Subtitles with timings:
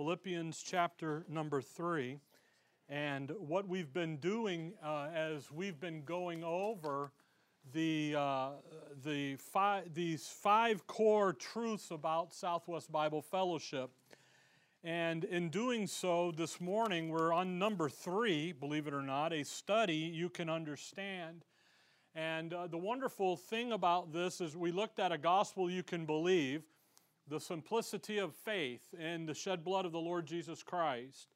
[0.00, 2.18] Philippians chapter number 3.
[2.88, 7.12] And what we've been doing uh, as we've been going over
[7.74, 8.48] the, uh,
[9.04, 13.90] the five, these five core truths about Southwest Bible Fellowship.
[14.82, 19.44] And in doing so, this morning we're on number three, believe it or not, a
[19.44, 21.44] study you can understand.
[22.14, 26.06] And uh, the wonderful thing about this is we looked at a gospel you can
[26.06, 26.62] believe,
[27.30, 31.28] the simplicity of faith in the shed blood of the Lord Jesus Christ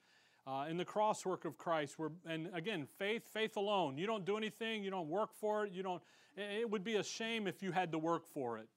[0.46, 1.98] uh, in the crosswork of Christ.
[1.98, 3.96] Where, and again, faith, faith alone.
[3.96, 6.02] You don't do anything, you don't work for it, you don't.
[6.36, 8.68] It would be a shame if you had to work for it.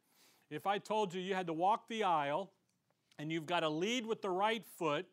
[0.52, 2.52] If I told you you had to walk the aisle
[3.18, 5.08] and you've got to lead with the right foot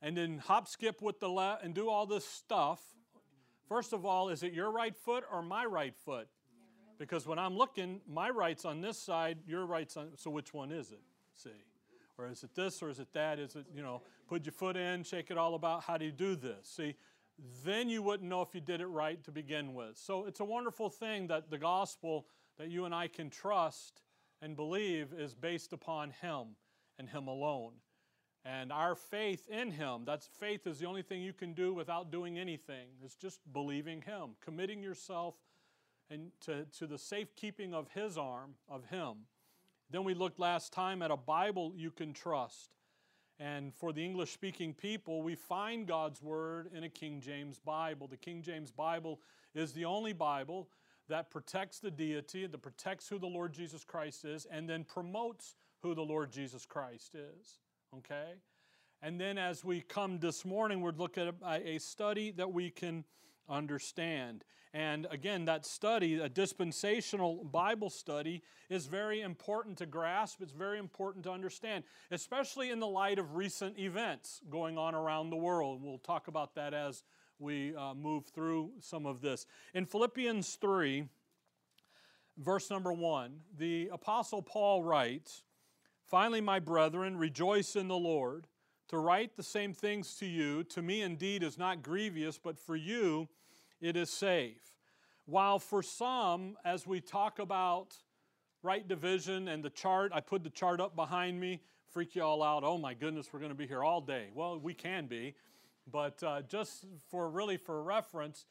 [0.00, 2.80] and then hop skip with the left and do all this stuff,
[3.68, 6.28] first of all, is it your right foot or my right foot?
[6.98, 10.72] Because when I'm looking, my right's on this side, your right's on, so which one
[10.72, 11.00] is it?
[11.42, 11.50] See.
[12.18, 13.38] Or is it this or is it that?
[13.38, 16.12] Is it, you know, put your foot in, shake it all about, how do you
[16.12, 16.66] do this?
[16.66, 16.94] See,
[17.64, 19.98] then you wouldn't know if you did it right to begin with.
[19.98, 22.26] So it's a wonderful thing that the gospel
[22.58, 24.00] that you and I can trust
[24.40, 26.56] and believe is based upon Him
[26.98, 27.72] and Him alone.
[28.44, 32.10] And our faith in Him, that's faith is the only thing you can do without
[32.10, 32.86] doing anything.
[33.04, 35.34] It's just believing Him, committing yourself
[36.08, 39.26] and to, to the safekeeping of His arm, of Him.
[39.90, 42.70] Then we looked last time at a Bible you can trust.
[43.38, 48.08] And for the English speaking people, we find God's Word in a King James Bible.
[48.08, 49.20] The King James Bible
[49.54, 50.68] is the only Bible
[51.08, 55.54] that protects the deity, that protects who the Lord Jesus Christ is, and then promotes
[55.82, 57.58] who the Lord Jesus Christ is.
[57.96, 58.32] Okay?
[59.02, 63.04] And then as we come this morning, we're looking at a study that we can
[63.48, 64.44] understand.
[64.74, 70.42] And again, that study, a dispensational Bible study, is very important to grasp.
[70.42, 75.30] It's very important to understand, especially in the light of recent events going on around
[75.30, 75.82] the world.
[75.82, 77.04] We'll talk about that as
[77.38, 79.46] we uh, move through some of this.
[79.72, 81.04] In Philippians 3,
[82.38, 85.42] verse number 1, the Apostle Paul writes,
[86.04, 88.46] Finally, my brethren, rejoice in the Lord.
[88.88, 92.76] To write the same things to you, to me indeed is not grievous, but for
[92.76, 93.28] you
[93.80, 94.76] it is safe.
[95.24, 97.96] While for some, as we talk about
[98.62, 102.44] right division and the chart, I put the chart up behind me, freak you all
[102.44, 102.62] out.
[102.62, 104.28] Oh my goodness, we're going to be here all day.
[104.34, 105.34] Well, we can be,
[105.90, 108.44] but uh, just for really for reference,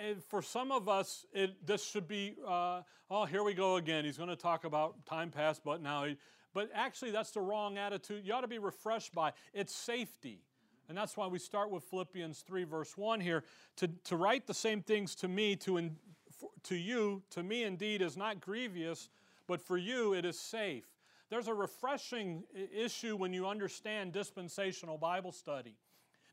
[0.00, 4.04] eh, for some of us, it, this should be, uh, oh, here we go again.
[4.04, 6.16] He's going to talk about time past, but now he,
[6.58, 8.26] but actually, that's the wrong attitude.
[8.26, 10.40] You ought to be refreshed by it's safety.
[10.88, 13.44] And that's why we start with Philippians 3, verse 1 here.
[13.76, 15.94] To, to write the same things to me, to, in,
[16.36, 19.08] for, to you, to me indeed, is not grievous,
[19.46, 20.82] but for you it is safe.
[21.30, 22.42] There's a refreshing
[22.74, 25.76] issue when you understand dispensational Bible study.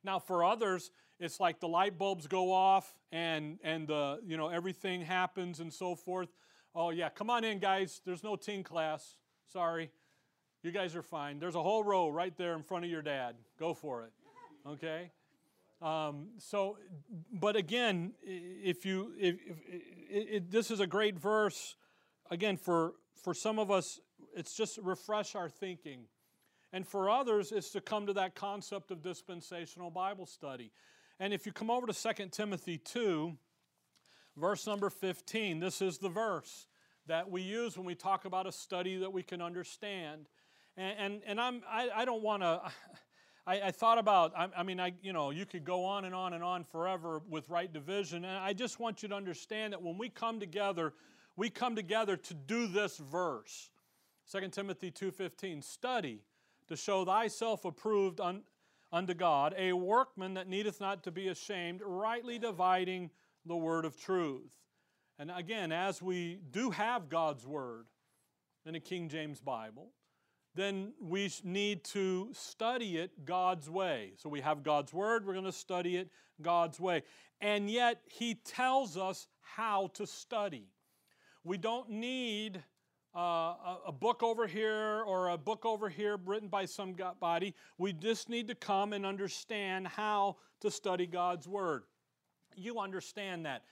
[0.03, 4.47] Now, for others, it's like the light bulbs go off and, and the, you know,
[4.47, 6.30] everything happens and so forth.
[6.74, 8.02] Oh, yeah, come on in, guys.
[8.03, 9.18] There's no teen class.
[9.53, 9.92] Sorry.
[10.66, 11.38] You guys are fine.
[11.38, 13.36] There's a whole row right there in front of your dad.
[13.59, 14.12] Go for it.
[14.68, 15.12] Okay?
[15.80, 16.80] Um, so,
[17.31, 19.58] but again, if you, if, if
[20.09, 21.75] it, it, this is a great verse,
[22.31, 24.00] again, for, for some of us,
[24.36, 26.06] it's just refresh our thinking.
[26.74, 30.72] And for others, it's to come to that concept of dispensational Bible study.
[31.20, 33.38] And if you come over to 2 Timothy 2,
[34.36, 36.66] verse number 15, this is the verse
[37.06, 40.28] that we use when we talk about a study that we can understand.
[40.78, 42.62] And, and, and I'm, I, I don't want to,
[43.47, 46.16] I, I, thought about, I, I, mean, I, you know, you could go on and
[46.16, 48.25] on and on forever with right division.
[48.25, 50.94] And I just want you to understand that when we come together,
[51.36, 53.69] we come together to do this verse.
[54.31, 56.22] 2 Timothy 2.15, study
[56.68, 58.42] to show thyself approved un,
[58.92, 63.12] unto God, a workman that needeth not to be ashamed, rightly dividing
[63.46, 64.50] the word of truth.
[65.19, 67.86] And again, as we do have God's word
[68.66, 69.92] in a King James Bible,
[70.56, 74.14] then we need to study it God's way.
[74.18, 76.10] So we have God's Word, we're going to study it
[76.42, 77.04] God's way.
[77.42, 80.69] And yet, He tells us how to study.
[81.44, 82.63] We don't need
[83.16, 87.54] uh, a, book over here or a book over here written by some body.
[87.78, 91.84] We just need to come and understand how to study God's Word.
[92.56, 93.63] You understand that.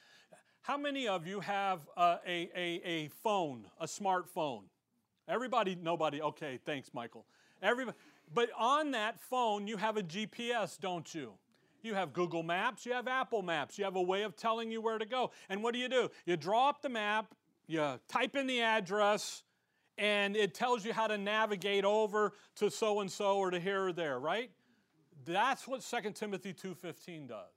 [0.62, 4.64] How many of you have a, a, a phone, a smartphone?
[5.28, 7.26] Everybody, nobody, okay, thanks, Michael.
[7.62, 7.98] Everybody,
[8.34, 11.34] but on that phone, you have a GPS, don't you?
[11.82, 14.82] You have Google Maps, you have Apple Maps, you have a way of telling you
[14.82, 15.32] where to go.
[15.50, 16.10] And what do you do?
[16.26, 17.34] You draw up the map,
[17.68, 19.44] you type in the address,
[19.98, 23.88] and it tells you how to navigate over to so and so or to here
[23.88, 24.50] or there, right?
[25.26, 27.54] That's what 2 Timothy 2:15 does.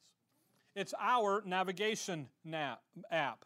[0.75, 3.45] It's our navigation nap, app.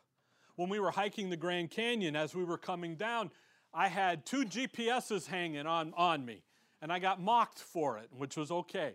[0.57, 3.31] When we were hiking the Grand Canyon as we were coming down,
[3.73, 6.43] I had two GPSs hanging on, on me,
[6.83, 8.95] and I got mocked for it, which was okay.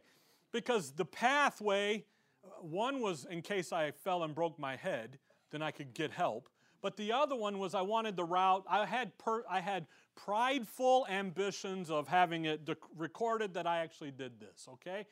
[0.51, 2.05] Because the pathway,
[2.43, 5.17] uh, one was in case I fell and broke my head,
[5.51, 6.49] then I could get help.
[6.81, 8.63] But the other one was I wanted the route.
[8.69, 14.11] I had per, I had prideful ambitions of having it dec- recorded that I actually
[14.11, 14.67] did this.
[14.73, 15.07] Okay,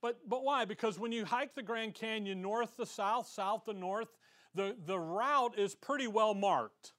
[0.00, 0.64] but but why?
[0.64, 4.08] Because when you hike the Grand Canyon north to south, south to north,
[4.54, 6.92] the the route is pretty well marked.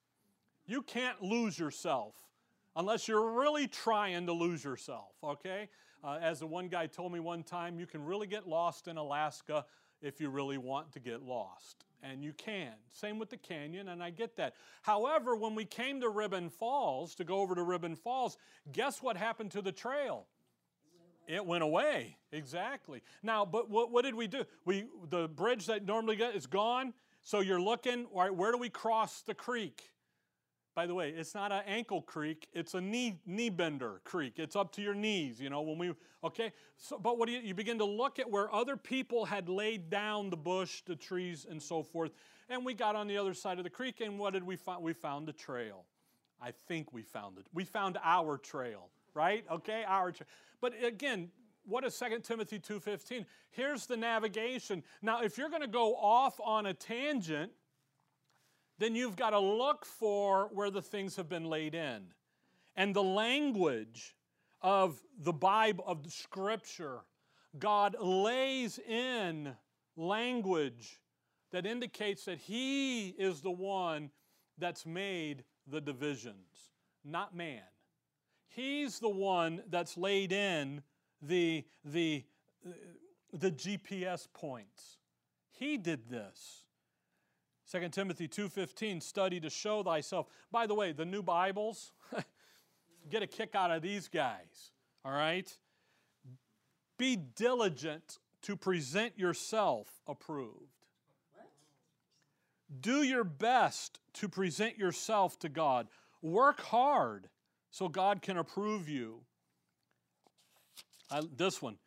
[0.68, 2.16] You can't lose yourself
[2.76, 5.14] unless you're really trying to lose yourself.
[5.24, 5.70] Okay,
[6.04, 8.98] uh, as the one guy told me one time, you can really get lost in
[8.98, 9.66] Alaska
[10.02, 12.74] if you really want to get lost and you can.
[12.92, 14.54] Same with the canyon, and I get that.
[14.84, 18.38] However, when we came to Ribbon Falls, to go over to Ribbon Falls,
[18.72, 20.28] guess what happened to the trail?
[21.28, 22.18] It went away.
[22.32, 23.02] Exactly.
[23.22, 24.46] Now, but what, what did we do?
[24.64, 26.94] We the bridge that normally get is gone.
[27.22, 29.92] So you're looking, right, where do we cross the creek?
[30.78, 34.34] By the way, it's not an ankle creek, it's a knee knee bender creek.
[34.38, 35.92] It's up to your knees, you know, when we
[36.24, 36.54] okay?
[36.78, 39.90] So but what do you you begin to look at where other people had laid
[39.90, 42.12] down the bush, the trees and so forth.
[42.48, 44.84] And we got on the other side of the creek and what did we find?
[44.84, 45.86] We found the trail.
[46.40, 47.48] I think we found it.
[47.56, 49.46] We found our trail, right?
[49.52, 50.28] Okay, our trail.
[50.62, 51.32] But again,
[51.66, 53.26] what is 2 Timothy 2:15?
[53.50, 54.84] Here's the navigation.
[55.02, 57.52] Now, if you're going to go off on a tangent,
[58.80, 62.04] then you've got to look for where the things have been laid in.
[62.76, 64.16] And the language
[64.62, 67.00] of the Bible, of the Scripture,
[67.58, 69.56] God lays in
[69.96, 71.00] language
[71.52, 74.12] that indicates that He is the one
[74.58, 76.72] that's made the divisions,
[77.04, 77.62] not man.
[78.48, 80.82] He's the one that's laid in
[81.22, 82.24] the, the,
[83.34, 84.98] the GPS points.
[85.52, 86.64] He did this.
[87.72, 90.28] 2 Timothy 2:15 study to show thyself.
[90.52, 91.92] By the way, the new Bibles
[93.10, 94.72] get a kick out of these guys,
[95.04, 95.58] all right?
[96.98, 100.72] Be diligent to present yourself approved.
[102.82, 105.88] Do your best to present yourself to God.
[106.22, 107.30] Work hard
[107.70, 109.22] so God can approve you.
[111.10, 111.78] I, this one,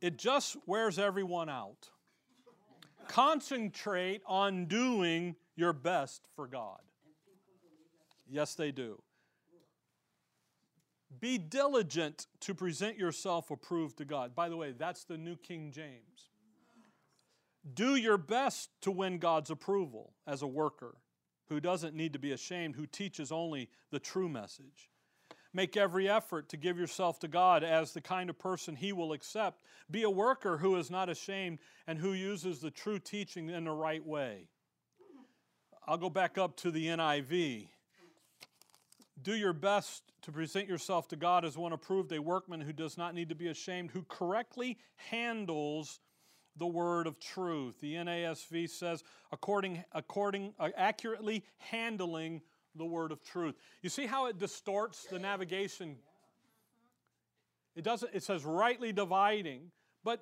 [0.00, 1.90] it just wears everyone out.
[3.10, 6.78] Concentrate on doing your best for God.
[8.30, 9.02] Yes, they do.
[11.18, 14.36] Be diligent to present yourself approved to God.
[14.36, 16.30] By the way, that's the New King James.
[17.74, 20.94] Do your best to win God's approval as a worker
[21.48, 24.88] who doesn't need to be ashamed, who teaches only the true message.
[25.52, 29.12] Make every effort to give yourself to God as the kind of person He will
[29.12, 29.62] accept.
[29.90, 33.72] Be a worker who is not ashamed and who uses the true teaching in the
[33.72, 34.48] right way.
[35.86, 37.68] I'll go back up to the NIV.
[39.22, 42.96] Do your best to present yourself to God as one approved, a workman who does
[42.96, 45.98] not need to be ashamed, who correctly handles
[46.56, 47.80] the word of truth.
[47.80, 49.02] The NASV says,
[49.32, 52.42] according, according, uh, accurately handling
[52.76, 53.54] the word of truth.
[53.82, 55.96] You see how it distorts the navigation?
[57.74, 59.70] It doesn't, it says rightly dividing,
[60.04, 60.20] but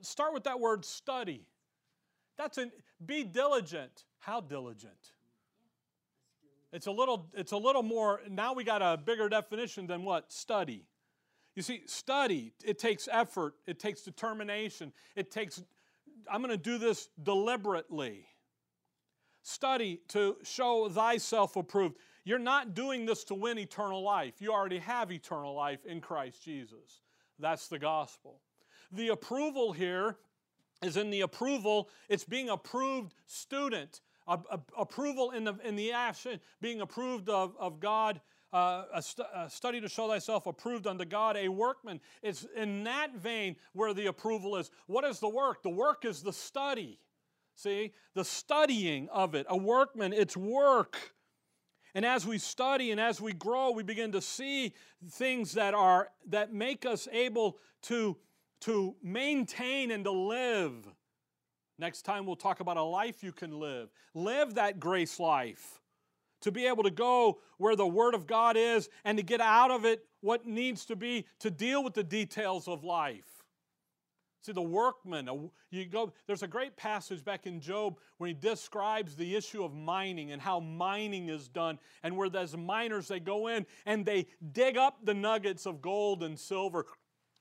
[0.00, 1.46] start with that word study.
[2.36, 2.70] That's an
[3.04, 4.04] be diligent.
[4.18, 5.12] How diligent?
[6.72, 10.30] It's a little, it's a little more, now we got a bigger definition than what?
[10.32, 10.84] Study.
[11.54, 15.62] You see, study, it takes effort, it takes determination, it takes,
[16.30, 18.26] I'm going to do this deliberately.
[19.48, 21.96] Study to show thyself approved.
[22.22, 24.34] You're not doing this to win eternal life.
[24.40, 27.00] You already have eternal life in Christ Jesus.
[27.38, 28.42] That's the gospel.
[28.92, 30.18] The approval here
[30.82, 34.02] is in the approval, it's being approved student.
[34.26, 38.20] A, a, approval in the, in the action, being approved of, of God,
[38.52, 42.00] uh, a, stu- a, study to show thyself approved unto God, a workman.
[42.22, 44.70] It's in that vein where the approval is.
[44.88, 45.62] What is the work?
[45.62, 46.98] The work is the study.
[47.58, 49.44] See, the studying of it.
[49.48, 50.96] A workman, it's work.
[51.92, 54.74] And as we study and as we grow, we begin to see
[55.10, 58.16] things that are that make us able to,
[58.60, 60.86] to maintain and to live.
[61.80, 63.88] Next time we'll talk about a life you can live.
[64.14, 65.80] Live that grace life.
[66.42, 69.72] To be able to go where the Word of God is and to get out
[69.72, 73.27] of it what needs to be to deal with the details of life.
[74.40, 79.16] See, the workman, you go, there's a great passage back in Job where he describes
[79.16, 83.48] the issue of mining and how mining is done, and where those miners, they go
[83.48, 86.86] in and they dig up the nuggets of gold and silver,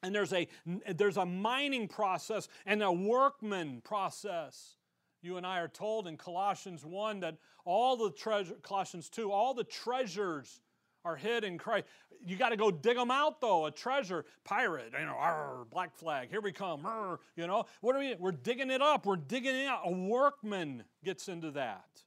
[0.02, 0.48] And there's a,
[0.96, 4.76] there's a mining process and a workman process.
[5.22, 9.54] You and I are told in Colossians 1 that all the treasure, Colossians 2, all
[9.54, 10.62] the treasures
[11.08, 11.86] are hid in Christ.
[12.26, 13.66] You got to go dig them out, though.
[13.66, 17.66] A treasure, pirate, you know, arr, black flag, here we come, arr, you know.
[17.82, 18.16] What are we?
[18.20, 19.06] We're digging it up.
[19.06, 19.82] We're digging it out.
[19.86, 22.04] A workman gets into that.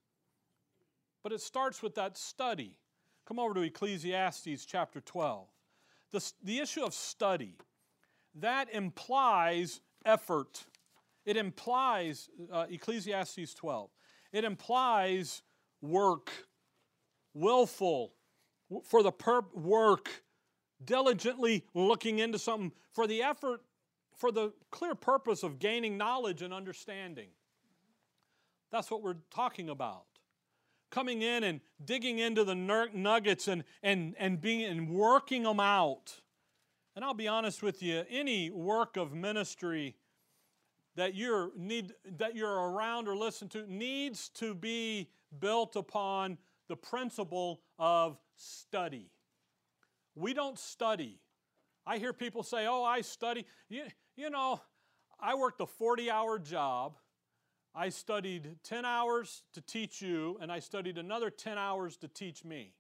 [1.23, 2.77] But it starts with that study.
[3.27, 5.47] Come over to Ecclesiastes chapter 12.
[6.13, 7.55] The, the issue of study,
[8.35, 10.65] that implies effort.
[11.25, 13.91] It implies, uh, Ecclesiastes 12,
[14.33, 15.43] it implies
[15.81, 16.31] work,
[17.33, 18.13] willful,
[18.85, 20.23] for the perp- work,
[20.85, 23.63] diligently looking into something, for the effort,
[24.17, 27.29] for the clear purpose of gaining knowledge and understanding.
[28.71, 30.05] That's what we're talking about.
[30.91, 36.21] Coming in and digging into the nuggets and, and, and, being, and working them out.
[36.97, 39.97] And I'll be honest with you, any work of ministry
[40.97, 45.09] that you're, need, that you're around or listen to needs to be
[45.39, 46.37] built upon
[46.69, 49.11] the principle of study.
[50.15, 51.19] We don't study.
[51.87, 53.47] I hear people say, oh, I study.
[53.69, 53.85] You,
[54.17, 54.61] you know,
[55.19, 56.97] I worked a 40 hour job.
[57.75, 62.45] I studied 10 hours to teach you, and I studied another 10 hours to teach
[62.45, 62.75] me.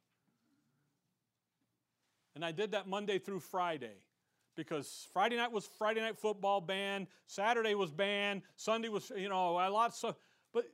[2.35, 3.97] And I did that Monday through Friday
[4.57, 9.52] because Friday night was Friday night football band, Saturday was band, Sunday was, you know,
[9.52, 10.16] a lot of stuff.
[10.52, 10.71] But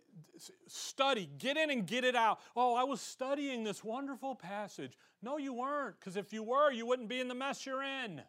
[0.66, 2.40] study, get in and get it out.
[2.56, 4.96] Oh, I was studying this wonderful passage.
[5.22, 8.22] No, you weren't, because if you were, you wouldn't be in the mess you're in.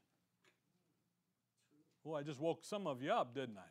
[2.04, 3.70] Well, I just woke some of you up, didn't I?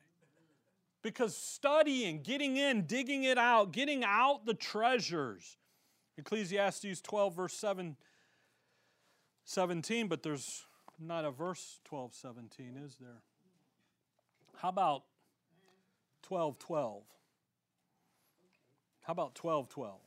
[1.02, 5.56] Because studying, getting in, digging it out, getting out the treasures.
[6.18, 7.96] Ecclesiastes 12, verse 7,
[9.44, 10.64] 17, but there's
[10.98, 13.22] not a verse 12, 17, is there?
[14.56, 15.04] How about
[16.22, 17.02] 12, 12?
[19.06, 20.00] How about 12 12?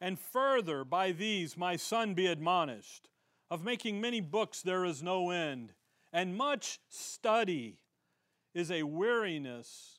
[0.00, 3.08] And further, by these my son be admonished.
[3.50, 5.74] Of making many books there is no end,
[6.10, 7.80] and much study
[8.54, 9.98] is a weariness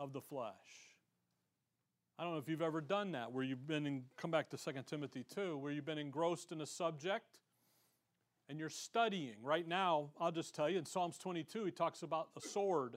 [0.00, 0.54] of the flesh.
[2.18, 4.56] I don't know if you've ever done that, where you've been in, come back to
[4.56, 7.40] 2 Timothy 2, where you've been engrossed in a subject
[8.48, 9.34] and you're studying.
[9.42, 12.96] Right now, I'll just tell you, in Psalms 22, he talks about the sword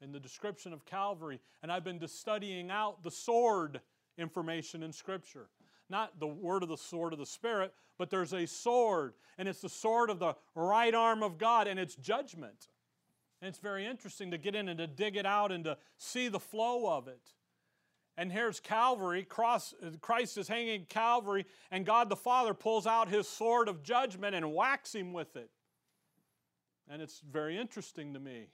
[0.00, 1.40] in the description of Calvary.
[1.62, 3.80] And I've been studying out the sword
[4.20, 5.48] information in Scripture.
[5.88, 9.60] Not the word of the sword of the Spirit, but there's a sword, and it's
[9.60, 12.68] the sword of the right arm of God, and it's judgment.
[13.42, 16.28] And it's very interesting to get in and to dig it out and to see
[16.28, 17.32] the flow of it.
[18.16, 23.26] And here's Calvary, cross, Christ is hanging Calvary, and God the Father pulls out his
[23.26, 25.50] sword of judgment and whacks him with it.
[26.88, 28.48] And it's very interesting to me.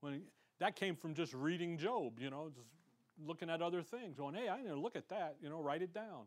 [0.00, 0.22] When
[0.60, 2.68] that came from just reading Job, you know, just
[3.22, 5.82] looking at other things, going, hey, I need to look at that, you know, write
[5.82, 6.26] it down.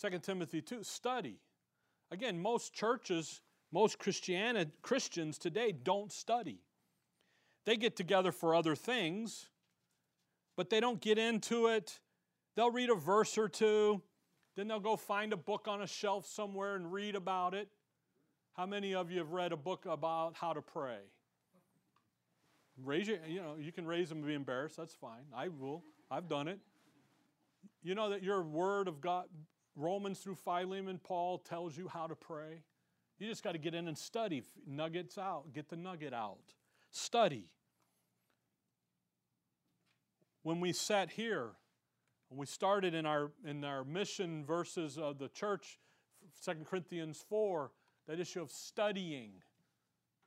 [0.00, 1.38] 2 Timothy 2, study.
[2.10, 3.40] Again, most churches,
[3.72, 6.60] most Christianity, Christians today don't study.
[7.64, 9.48] They get together for other things,
[10.56, 12.00] but they don't get into it.
[12.56, 14.02] They'll read a verse or two,
[14.56, 17.68] then they'll go find a book on a shelf somewhere and read about it.
[18.54, 20.98] How many of you have read a book about how to pray?
[22.82, 24.76] Raise your, you know, you can raise them and be embarrassed.
[24.76, 25.24] That's fine.
[25.34, 25.82] I will.
[26.10, 26.58] I've done it.
[27.82, 29.26] You know that your word of God,
[29.76, 32.62] Romans through Philemon, Paul tells you how to pray.
[33.18, 34.42] You just got to get in and study.
[34.66, 35.52] Nuggets out.
[35.52, 36.54] Get the nugget out.
[36.90, 37.46] Study.
[40.42, 41.50] When we sat here,
[42.28, 45.78] when we started in our in our mission verses of the church,
[46.44, 47.70] 2 Corinthians 4,
[48.08, 49.34] that issue of studying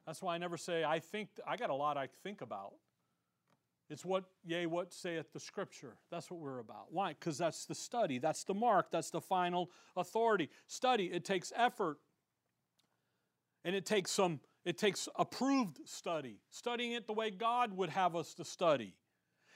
[0.06, 2.74] that's why I never say, I think, I got a lot I think about.
[3.90, 5.98] It's what, yea, what saith the Scripture.
[6.10, 6.88] That's what we're about.
[6.90, 7.10] Why?
[7.10, 10.50] Because that's the study, that's the mark, that's the final authority.
[10.68, 11.98] Study, it takes effort.
[13.64, 18.16] And it takes some, it takes approved study, studying it the way God would have
[18.16, 18.94] us to study.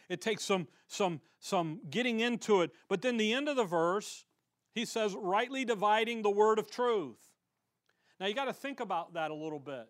[0.09, 2.71] It takes some, some, some getting into it.
[2.87, 4.25] But then the end of the verse,
[4.73, 7.19] he says, rightly dividing the word of truth.
[8.19, 9.87] Now you got to think about that a little bit.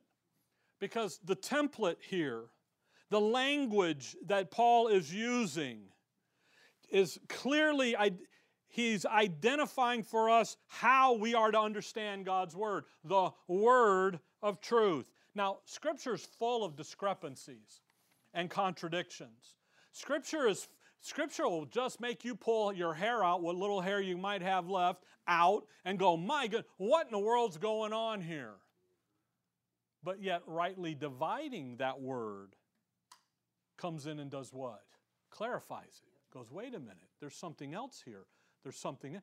[0.79, 2.45] Because the template here,
[3.09, 5.81] the language that Paul is using,
[6.89, 7.95] is clearly,
[8.67, 15.12] he's identifying for us how we are to understand God's Word, the Word of truth.
[15.36, 17.81] Now, Scripture is full of discrepancies
[18.33, 19.55] and contradictions.
[19.91, 20.67] Scripture is
[21.01, 24.67] Scripture will just make you pull your hair out, what little hair you might have
[24.67, 28.55] left, out, and go, My God, what in the world's going on here?
[30.03, 32.55] But yet, rightly dividing that word
[33.77, 34.81] comes in and does what?
[35.29, 36.33] Clarifies it.
[36.33, 38.25] Goes, wait a minute, there's something else here.
[38.63, 39.19] There's something.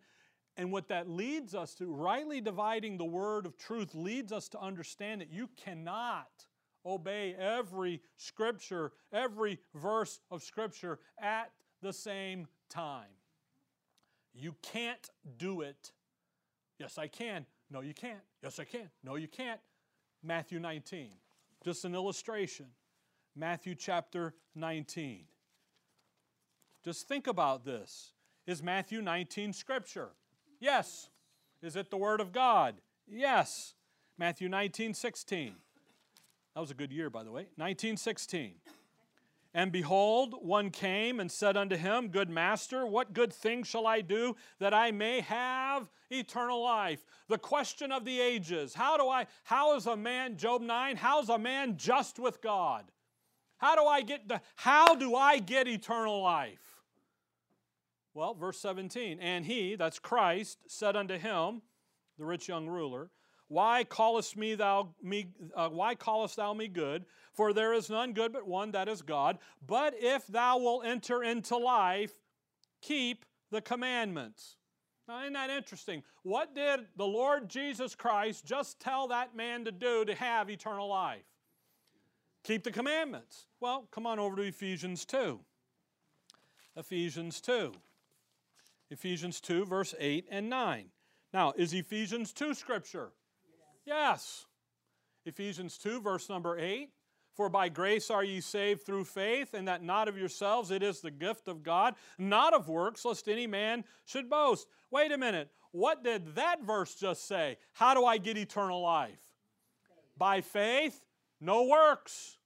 [0.57, 4.61] And what that leads us to, rightly dividing the word of truth, leads us to
[4.61, 6.47] understand that you cannot
[6.85, 11.51] obey every scripture, every verse of scripture at
[11.83, 13.11] the same time.
[14.35, 15.93] You can't do it.
[16.79, 17.47] Yes, I can.
[17.71, 18.21] No, you can't.
[18.43, 18.89] Yes, I can.
[19.03, 19.61] No, you can't.
[20.23, 21.11] Matthew 19.
[21.65, 22.67] Just an illustration.
[23.35, 25.25] Matthew chapter 19.
[26.85, 28.13] Just think about this.
[28.47, 30.11] Is Matthew 19 scripture?
[30.61, 31.11] Yes.
[31.63, 32.77] Is it the Word of God?
[33.07, 33.75] Yes.
[34.19, 35.55] Matthew 19, 16.
[36.55, 37.49] That was a good year, by the way.
[37.57, 38.55] 1916.
[39.57, 44.03] And behold, one came and said unto him, Good master, what good thing shall I
[44.03, 47.07] do that I may have eternal life?
[47.31, 48.75] The question of the ages.
[48.75, 52.85] How do I, how is a man, Job 9, how's a man just with God?
[53.57, 56.83] How do I get the, how do I get eternal life?
[58.13, 61.63] Well, verse 17, and he, that's Christ, said unto him,
[62.19, 63.09] the rich young ruler,
[63.49, 67.05] why callest me thou me uh, why callest thou me good?
[67.33, 69.39] For there is none good but one that is God.
[69.67, 72.13] But if thou wilt enter into life,
[72.81, 74.57] keep the commandments.
[75.07, 76.03] Now, isn't that interesting?
[76.23, 80.89] What did the Lord Jesus Christ just tell that man to do to have eternal
[80.89, 81.23] life?
[82.43, 83.47] Keep the commandments.
[83.61, 85.39] Well, come on over to Ephesians 2.
[86.77, 87.73] Ephesians 2.
[88.91, 90.87] Ephesians 2, verse 8 and 9.
[91.33, 93.11] Now, is Ephesians 2 scripture?
[93.87, 94.47] Yes.
[95.25, 96.91] Ephesians 2, verse number 8.
[97.35, 101.01] For by grace are ye saved through faith, and that not of yourselves, it is
[101.01, 104.67] the gift of God, not of works, lest any man should boast.
[104.91, 105.51] Wait a minute.
[105.73, 107.59] What did that verse just say?
[107.75, 109.19] How do I get eternal life?
[110.17, 111.05] By faith,
[111.39, 112.39] no works.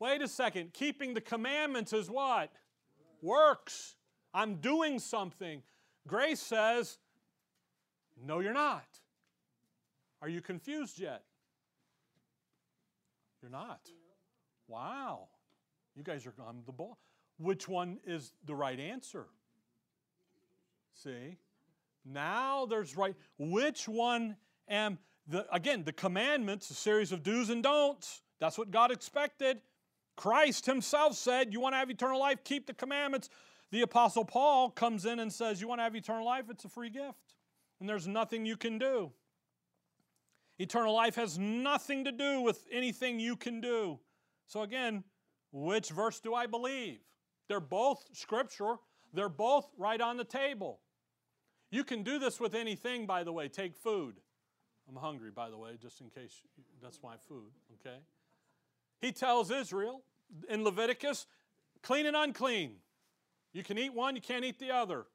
[0.00, 0.72] Wait a second.
[0.72, 2.50] Keeping the commandments is what?
[3.22, 3.94] Works.
[4.34, 5.62] I'm doing something.
[6.08, 6.98] Grace says,
[8.20, 8.86] no, you're not.
[10.20, 11.22] Are you confused yet?
[13.40, 13.80] You're not.
[14.66, 15.28] Wow.
[15.96, 16.98] You guys are on the ball.
[17.38, 19.26] Which one is the right answer?
[20.94, 21.38] See?
[22.04, 23.14] Now there's right.
[23.38, 24.36] Which one
[24.68, 28.22] am the again, the commandments, a series of do's and don'ts.
[28.40, 29.60] That's what God expected.
[30.16, 32.42] Christ himself said, You want to have eternal life?
[32.44, 33.28] Keep the commandments.
[33.70, 36.46] The Apostle Paul comes in and says, You want to have eternal life?
[36.50, 37.34] It's a free gift.
[37.78, 39.12] And there's nothing you can do.
[40.58, 43.98] Eternal life has nothing to do with anything you can do.
[44.46, 45.04] So, again,
[45.52, 46.98] which verse do I believe?
[47.48, 48.76] They're both scripture,
[49.12, 50.80] they're both right on the table.
[51.70, 53.48] You can do this with anything, by the way.
[53.48, 54.16] Take food.
[54.88, 56.42] I'm hungry, by the way, just in case
[56.82, 57.98] that's my food, okay?
[59.00, 60.02] He tells Israel
[60.48, 61.26] in Leviticus
[61.82, 62.76] clean and unclean.
[63.52, 65.06] You can eat one, you can't eat the other.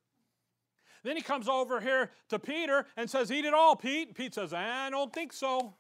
[1.04, 4.16] Then he comes over here to Peter and says, Eat it all, Pete.
[4.16, 5.76] Pete says, I don't think so.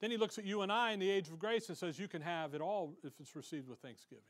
[0.00, 2.08] Then he looks at you and I in the age of grace and says, You
[2.08, 4.24] can have it all if it's received with thanksgiving.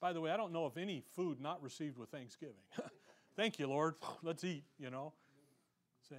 [0.00, 2.54] By the way, I don't know of any food not received with thanksgiving.
[3.36, 3.94] Thank you, Lord.
[4.22, 5.12] Let's eat, you know.
[6.08, 6.16] See?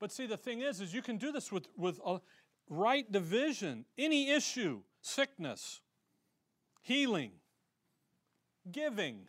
[0.00, 2.20] But see, the thing is, is you can do this with, with a
[2.68, 3.84] right division.
[3.98, 5.80] Any issue, sickness,
[6.80, 7.32] healing,
[8.70, 9.28] giving,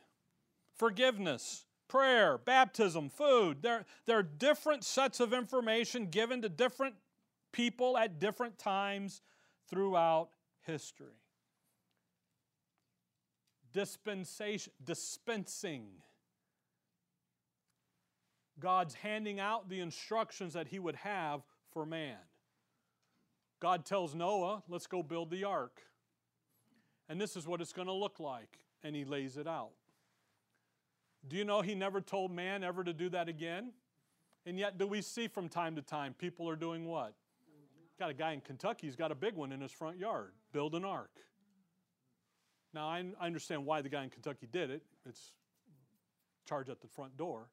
[0.76, 3.62] forgiveness, prayer, baptism, food.
[3.62, 6.96] There, there are different sets of information given to different
[7.52, 9.22] people at different times
[9.70, 10.30] throughout
[10.62, 11.22] history.
[13.74, 15.86] Dispensation, dispensing.
[18.60, 21.42] God's handing out the instructions that He would have
[21.74, 22.18] for man.
[23.60, 25.84] God tells Noah, let's go build the ark.
[27.08, 28.58] And this is what it's going to look like.
[28.84, 29.74] And He lays it out.
[31.28, 33.72] Do you know he never told man ever to do that again?
[34.46, 37.14] And yet, do we see from time to time people are doing what?
[38.00, 40.76] Got a guy in Kentucky, he's got a big one in his front yard, build
[40.76, 41.12] an ark.
[42.74, 44.82] Now, I, understand why the guy in Kentucky did it.
[45.08, 45.32] It's
[46.48, 47.48] charge at the front door.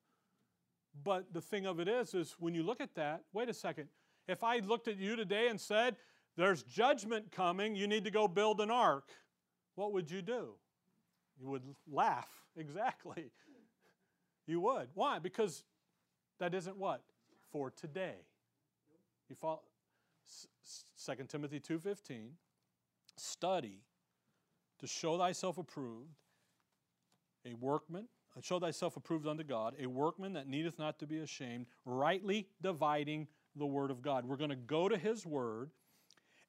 [1.05, 3.89] But the thing of it is, is when you look at that, wait a second.
[4.27, 5.97] If I looked at you today and said,
[6.37, 9.11] there's judgment coming, you need to go build an ark,
[9.75, 10.55] what would you do?
[11.39, 13.31] You would laugh, exactly.
[14.51, 14.89] You would.
[14.95, 15.21] Why?
[15.21, 15.63] Because
[16.41, 17.03] that isn't what?
[17.53, 18.17] For today.
[19.29, 19.61] You follow
[20.97, 22.37] 2 Timothy 2:15.
[23.17, 23.81] Study
[24.81, 26.17] to show thyself approved,
[27.45, 31.21] a workman, uh, show thyself approved unto God, a workman that needeth not to be
[31.21, 34.25] ashamed, rightly dividing the word of God.
[34.25, 35.71] We're going to go to his word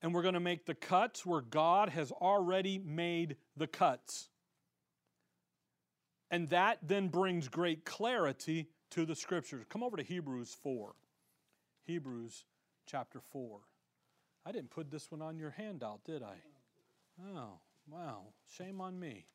[0.02, 4.30] and we're going to make the cuts where God has already made the cuts.
[6.32, 9.66] And that then brings great clarity to the scriptures.
[9.70, 10.96] Come over to Hebrews 4.
[11.86, 12.46] Hebrews
[12.86, 13.60] chapter 4.
[14.46, 16.36] I didn't put this one on your handout, did I?
[17.36, 18.22] Oh, wow.
[18.58, 19.26] Shame on me.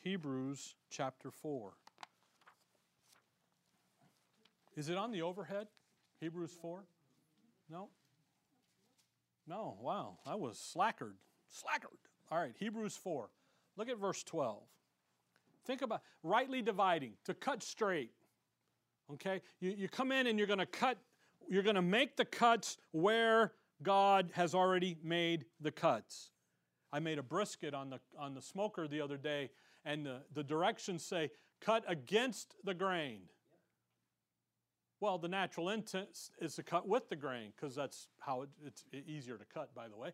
[0.00, 1.74] Hebrews chapter 4.
[4.74, 5.68] Is it on the overhead?
[6.18, 6.82] Hebrews 4?
[7.70, 7.88] No?
[9.46, 10.18] No, wow.
[10.24, 11.16] I was slackered.
[11.48, 11.90] Slackered.
[12.30, 13.28] All right, Hebrews 4.
[13.76, 14.62] Look at verse 12.
[15.66, 18.10] Think about rightly dividing, to cut straight.
[19.12, 19.40] Okay?
[19.60, 20.98] You, you come in and you're going to cut,
[21.48, 26.30] you're going to make the cuts where God has already made the cuts.
[26.92, 29.50] I made a brisket on the, on the smoker the other day,
[29.84, 33.22] and the, the directions say cut against the grain.
[35.00, 38.84] Well, the natural intent is to cut with the grain because that's how it, it's
[39.08, 40.10] easier to cut, by the way.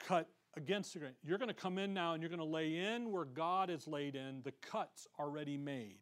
[0.00, 1.12] Cut against the grain.
[1.22, 3.88] You're going to come in now and you're going to lay in where God is
[3.88, 6.00] laid in, the cuts already made.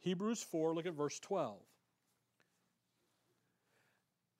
[0.00, 1.58] Hebrews 4, look at verse 12.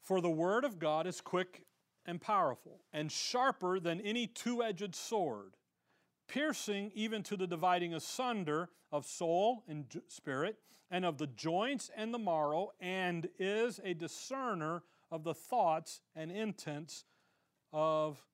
[0.03, 1.65] For the word of God is quick
[2.07, 5.57] and powerful, and sharper than any two edged sword,
[6.27, 10.57] piercing even to the dividing asunder of soul and spirit,
[10.91, 16.33] and of the joints and the marrow, and is a discerner of the thoughts and
[16.33, 17.05] intents
[17.73, 18.25] of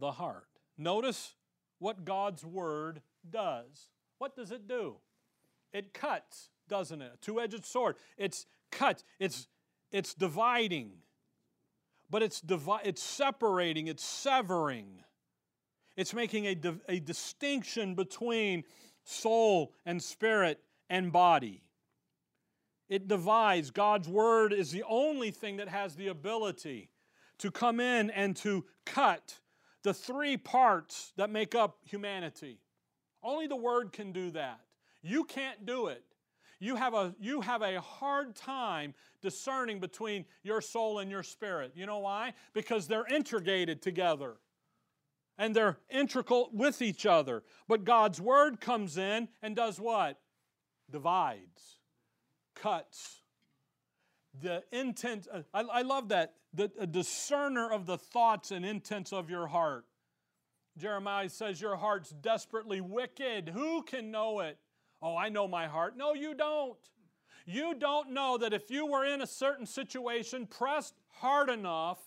[0.00, 0.48] the heart.
[0.76, 1.34] Notice
[1.78, 3.88] what God's word does.
[4.18, 4.96] What does it do?
[5.72, 7.12] It cuts, doesn't it?
[7.14, 7.96] A two-edged sword.
[8.18, 9.04] It's cut.
[9.18, 9.46] It's
[9.92, 10.92] it's dividing.
[12.08, 15.04] But it's divi- it's separating, it's severing.
[15.96, 18.64] It's making a, di- a distinction between
[19.04, 21.62] soul and spirit and body.
[22.88, 23.70] It divides.
[23.70, 26.90] God's word is the only thing that has the ability
[27.38, 29.38] to come in and to cut
[29.82, 32.58] the three parts that make up humanity.
[33.22, 34.60] Only the word can do that.
[35.02, 36.04] You can't do it.
[36.58, 41.72] You have a, you have a hard time discerning between your soul and your spirit.
[41.74, 42.34] You know why?
[42.52, 44.36] Because they're integrated together
[45.38, 47.42] and they're integral with each other.
[47.66, 50.18] But God's word comes in and does what?
[50.90, 51.78] divides,
[52.54, 53.20] cuts.
[54.40, 59.30] The intent, I, I love that, the a discerner of the thoughts and intents of
[59.30, 59.84] your heart.
[60.78, 63.50] Jeremiah says, Your heart's desperately wicked.
[63.50, 64.58] Who can know it?
[65.02, 65.96] Oh, I know my heart.
[65.96, 66.78] No, you don't.
[67.46, 71.98] You don't know that if you were in a certain situation, pressed hard enough,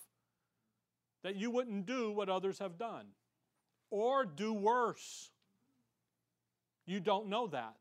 [1.22, 3.06] that you wouldn't do what others have done
[3.90, 5.30] or do worse.
[6.86, 7.76] You don't know that.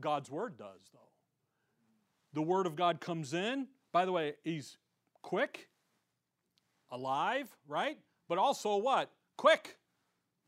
[0.00, 1.00] God's Word does, though.
[2.32, 3.68] The Word of God comes in.
[3.92, 4.78] By the way, He's
[5.22, 5.68] quick,
[6.92, 7.98] alive, right?
[8.28, 9.10] But also what?
[9.36, 9.76] Quick.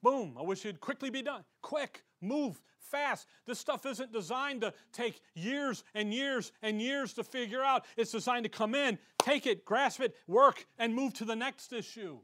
[0.03, 0.37] Boom.
[0.39, 1.43] I wish it'd quickly be done.
[1.63, 3.27] Quick, move, fast.
[3.47, 7.85] This stuff isn't designed to take years and years and years to figure out.
[7.97, 11.73] It's designed to come in, take it, grasp it, work, and move to the next
[11.73, 12.19] issue.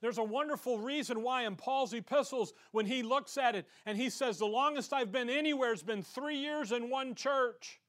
[0.00, 4.08] There's a wonderful reason why in Paul's epistles, when he looks at it and he
[4.08, 7.80] says, The longest I've been anywhere has been three years in one church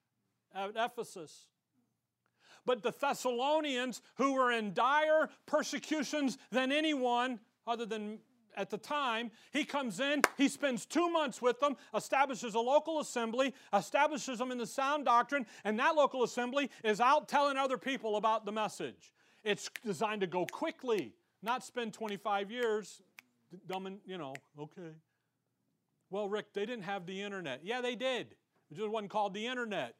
[0.54, 1.48] at Ephesus.
[2.65, 8.19] But the Thessalonians, who were in dire persecutions than anyone other than
[8.56, 13.00] at the time, he comes in, he spends two months with them, establishes a local
[13.00, 17.78] assembly, establishes them in the sound doctrine, and that local assembly is out telling other
[17.78, 19.13] people about the message.
[19.43, 21.13] It's designed to go quickly.
[21.41, 23.02] Not spend 25 years
[23.67, 24.91] dumbing, you know, okay.
[26.10, 27.62] Well, Rick, they didn't have the internet.
[27.63, 28.36] Yeah, they did.
[28.69, 29.95] It just wasn't called the internet.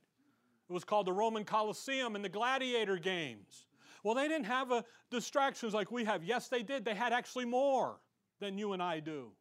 [0.72, 3.66] It was called the Roman Colosseum and the gladiator games.
[4.06, 6.24] Well, they didn't have a distractions like we have.
[6.24, 6.86] Yes, they did.
[6.86, 7.98] They had actually more
[8.40, 9.32] than you and I do.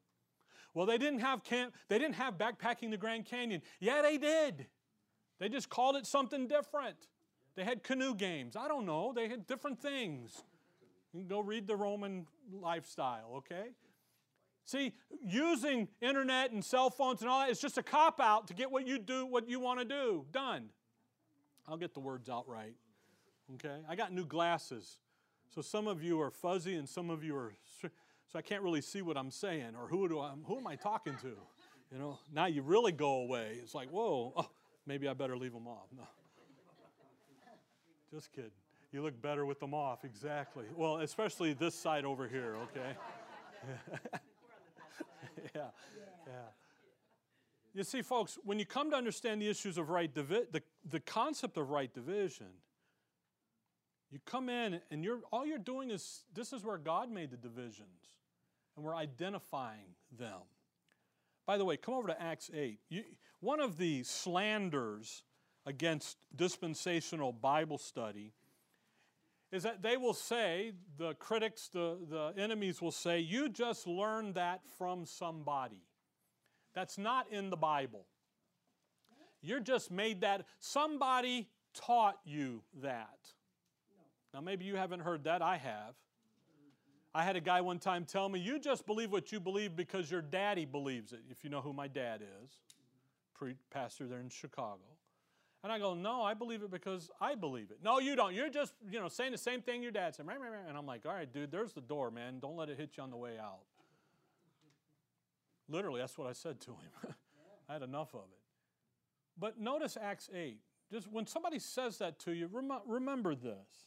[0.74, 3.62] Well, they didn't have camp, they didn't have backpacking the Grand Canyon.
[3.78, 4.66] Yeah, they did.
[5.38, 6.96] They just called it something different.
[7.54, 8.56] They had canoe games.
[8.56, 9.12] I don't know.
[9.14, 10.42] They had different things.
[11.14, 13.68] You can go read the Roman lifestyle, okay?
[14.64, 18.54] See, using internet and cell phones and all that is just a cop out to
[18.54, 20.70] get what you do, what you want to do done.
[21.68, 22.74] I'll get the words out right.
[23.54, 23.78] Okay?
[23.88, 24.98] I got new glasses.
[25.54, 28.80] So some of you are fuzzy and some of you are so I can't really
[28.80, 31.32] see what I'm saying or who do I who am I talking to?
[31.92, 33.58] You know, now you really go away.
[33.60, 34.48] It's like, "Whoa, oh,
[34.86, 36.04] maybe I better leave them off." No.
[38.12, 38.50] Just kidding.
[38.92, 40.64] You look better with them off, exactly.
[40.76, 42.96] Well, especially this side over here, okay?
[45.54, 45.70] yeah,
[46.26, 46.32] yeah.
[47.74, 51.00] You see, folks, when you come to understand the issues of right division, the, the
[51.00, 52.48] concept of right division
[54.10, 57.36] You come in and you're all you're doing is this is where God made the
[57.36, 58.18] divisions,
[58.76, 60.40] and we're identifying them.
[61.46, 62.78] By the way, come over to Acts 8.
[62.88, 63.04] You,
[63.40, 65.24] one of the slanders
[65.66, 68.32] against dispensational Bible study
[69.52, 74.36] is that they will say, the critics, the, the enemies will say, you just learned
[74.36, 75.82] that from somebody.
[76.74, 78.06] That's not in the Bible.
[79.42, 83.18] You're just made that, somebody taught you that.
[84.34, 85.42] Now, maybe you haven't heard that.
[85.42, 85.94] I have.
[87.12, 90.10] I had a guy one time tell me, You just believe what you believe because
[90.10, 92.50] your daddy believes it, if you know who my dad is,
[93.34, 94.84] pre- pastor there in Chicago.
[95.62, 97.78] And I go, no, I believe it because I believe it.
[97.84, 98.34] No, you don't.
[98.34, 100.24] You're just, you know, saying the same thing your dad said.
[100.26, 102.38] And I'm like, all right, dude, there's the door, man.
[102.40, 103.60] Don't let it hit you on the way out.
[105.70, 107.14] Literally, that's what I said to him.
[107.68, 108.40] I had enough of it.
[109.38, 110.58] But notice Acts 8.
[110.92, 113.86] Just when somebody says that to you, rem- remember this.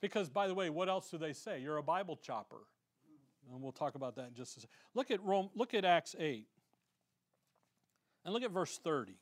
[0.00, 1.60] Because, by the way, what else do they say?
[1.60, 2.66] You're a Bible chopper.
[3.50, 4.74] And we'll talk about that in just a second.
[4.94, 6.46] Look at Rome, look at Acts 8.
[8.24, 9.14] And look at verse 30.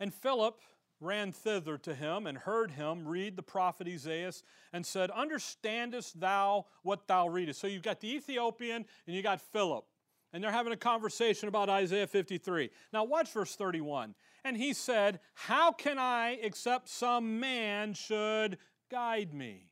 [0.00, 0.60] And Philip
[1.00, 4.32] ran thither to him and heard him read the prophet Isaiah
[4.72, 7.60] and said, Understandest thou what thou readest?
[7.60, 9.84] So you've got the Ethiopian and you got Philip.
[10.36, 12.68] And they're having a conversation about Isaiah 53.
[12.92, 14.14] Now, watch verse 31.
[14.44, 18.58] And he said, How can I, except some man should
[18.90, 19.70] guide me?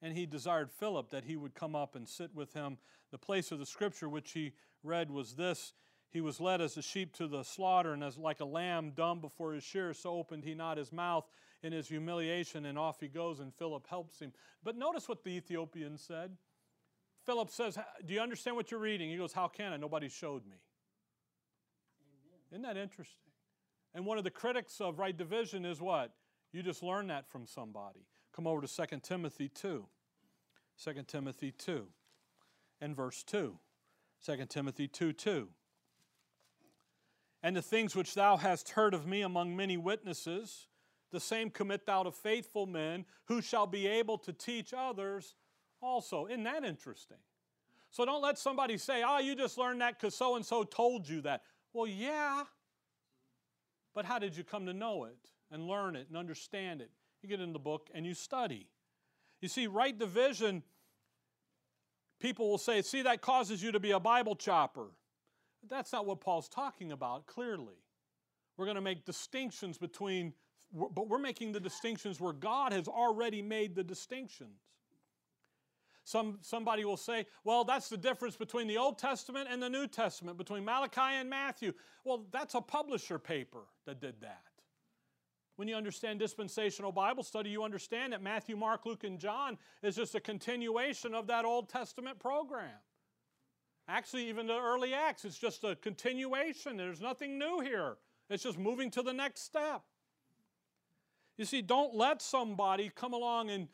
[0.00, 2.78] And he desired Philip that he would come up and sit with him.
[3.10, 4.52] The place of the scripture which he
[4.84, 5.72] read was this
[6.08, 9.20] he was led as a sheep to the slaughter, and as like a lamb dumb
[9.20, 11.28] before his shears, so opened he not his mouth
[11.64, 14.32] in his humiliation, and off he goes, and Philip helps him.
[14.62, 16.36] But notice what the Ethiopian said.
[17.28, 19.10] Philip says, Do you understand what you're reading?
[19.10, 19.76] He goes, How can I?
[19.76, 20.56] Nobody showed me.
[22.00, 22.40] Amen.
[22.50, 23.32] Isn't that interesting?
[23.94, 26.10] And one of the critics of right division is what?
[26.52, 28.06] You just learn that from somebody.
[28.34, 29.84] Come over to 2 Timothy 2.
[30.82, 31.86] 2 Timothy 2
[32.80, 33.58] and verse 2.
[34.24, 35.48] 2 Timothy 2 2.
[37.42, 40.66] And the things which thou hast heard of me among many witnesses,
[41.12, 45.34] the same commit thou to faithful men who shall be able to teach others
[45.80, 46.26] also.
[46.26, 47.18] Isn't that interesting?
[47.90, 51.08] So don't let somebody say, oh, you just learned that because so and so told
[51.08, 51.42] you that.
[51.72, 52.44] Well, yeah.
[53.94, 55.16] But how did you come to know it
[55.50, 56.90] and learn it and understand it?
[57.22, 58.68] You get in the book and you study.
[59.40, 60.62] You see, right division,
[62.20, 64.88] people will say, see, that causes you to be a Bible chopper.
[65.60, 67.76] But that's not what Paul's talking about, clearly.
[68.56, 70.32] We're going to make distinctions between,
[70.72, 74.60] but we're making the distinctions where God has already made the distinctions.
[76.08, 79.86] Some, somebody will say, well, that's the difference between the Old Testament and the New
[79.86, 81.74] Testament, between Malachi and Matthew.
[82.02, 84.40] Well, that's a publisher paper that did that.
[85.56, 89.96] When you understand dispensational Bible study, you understand that Matthew, Mark, Luke, and John is
[89.96, 92.80] just a continuation of that Old Testament program.
[93.86, 96.78] Actually, even the early Acts, it's just a continuation.
[96.78, 97.96] There's nothing new here.
[98.30, 99.82] It's just moving to the next step.
[101.36, 103.68] You see, don't let somebody come along and,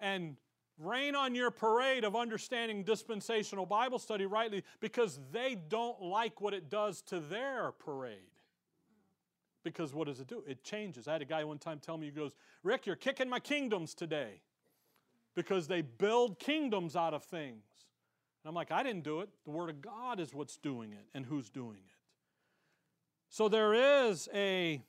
[0.00, 0.36] and
[0.78, 6.54] rain on your parade of understanding dispensational Bible study rightly because they don't like what
[6.54, 8.18] it does to their parade.
[9.64, 10.42] Because what does it do?
[10.46, 11.08] It changes.
[11.08, 13.92] I had a guy one time tell me, he goes, Rick, you're kicking my kingdoms
[13.92, 14.40] today
[15.34, 17.64] because they build kingdoms out of things.
[18.42, 19.28] And I'm like, I didn't do it.
[19.44, 21.98] The Word of God is what's doing it and who's doing it.
[23.30, 24.80] So there is a,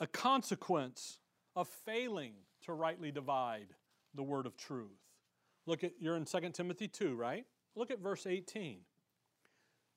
[0.00, 1.18] a consequence
[1.54, 2.32] of failing
[2.66, 3.68] to rightly divide
[4.14, 4.98] the word of truth.
[5.66, 7.44] Look at, you're in 2 Timothy 2, right?
[7.76, 8.80] Look at verse 18.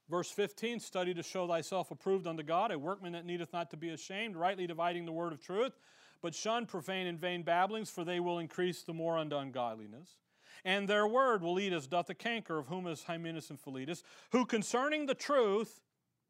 [0.09, 3.77] Verse 15 study to show thyself approved unto God, a workman that needeth not to
[3.77, 5.73] be ashamed, rightly dividing the word of truth.
[6.21, 10.17] But shun profane and vain babblings, for they will increase the more unto ungodliness
[10.65, 14.03] and their word will eat as doth a canker, of whom is Hymenaeus and Philetus,
[14.31, 15.81] who concerning the truth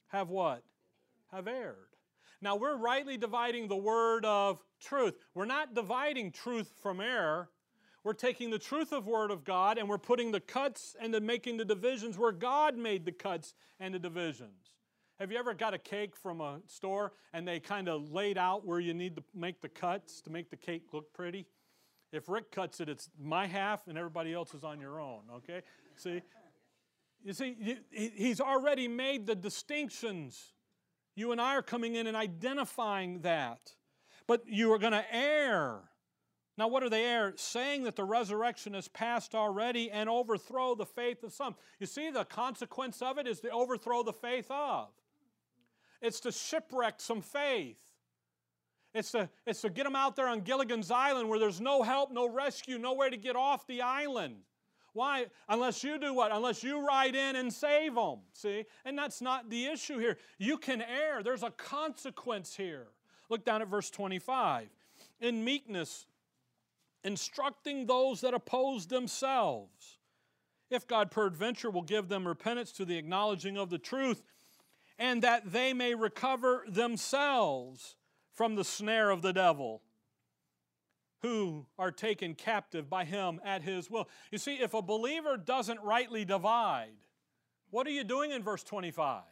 [0.08, 0.64] have what?
[1.32, 1.76] Have erred.
[2.42, 5.16] Now we're rightly dividing the word of truth.
[5.34, 7.50] We're not dividing truth from error.
[8.04, 11.26] We're taking the truth of word of God and we're putting the cuts and then
[11.26, 14.74] making the divisions where God made the cuts and the divisions.
[15.20, 18.66] Have you ever got a cake from a store and they kind of laid out
[18.66, 21.46] where you need to make the cuts to make the cake look pretty?
[22.12, 25.62] If Rick cuts it, it's my half and everybody else is on your own, okay?
[25.96, 26.22] See?
[27.24, 30.52] You see, he's already made the distinctions.
[31.16, 33.72] You and I are coming in and identifying that.
[34.28, 35.82] But you are going to err.
[36.58, 37.34] Now, what are they err?
[37.36, 41.56] Saying that the resurrection is past already and overthrow the faith of some.
[41.80, 44.90] You see, the consequence of it is to overthrow the faith of.
[46.02, 47.78] It's to shipwreck some faith.
[48.94, 52.12] It's to, it's to get them out there on Gilligan's Island where there's no help,
[52.12, 54.36] no rescue, nowhere to get off the island.
[54.94, 55.26] Why?
[55.50, 56.32] Unless you do what?
[56.32, 58.20] Unless you ride in and save them.
[58.34, 58.66] See?
[58.86, 60.18] And that's not the issue here.
[60.38, 62.90] You can err, there's a consequence here.
[63.30, 64.70] Look down at verse 25.
[65.22, 66.06] In meekness,
[67.04, 69.98] instructing those that oppose themselves.
[70.70, 74.24] If God peradventure will give them repentance to the acknowledging of the truth,
[74.98, 77.96] and that they may recover themselves
[78.34, 79.82] from the snare of the devil,
[81.22, 84.10] who are taken captive by him at his will.
[84.30, 86.92] You see, if a believer doesn't rightly divide,
[87.70, 89.24] what are you doing in verse 25?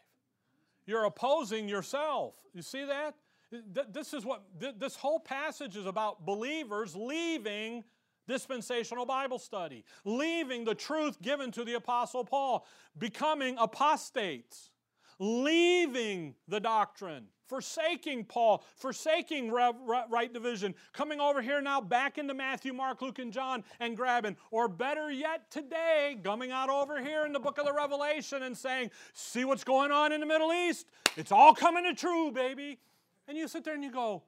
[0.85, 2.33] You're opposing yourself.
[2.53, 3.15] You see that?
[3.51, 4.43] This is what
[4.79, 7.83] this whole passage is about believers leaving
[8.27, 12.65] dispensational Bible study, leaving the truth given to the Apostle Paul,
[12.97, 14.71] becoming apostates,
[15.19, 22.71] leaving the doctrine, forsaking Paul, forsaking right division, coming over here now back into Matthew,
[22.71, 27.33] Mark, Luke, and John and grabbing, or better yet today, coming out over here in
[27.33, 30.87] the book of the Revelation and saying, See what's going on in the Middle East?
[31.17, 32.79] It's all coming to true, baby.
[33.27, 34.23] And you sit there and you go,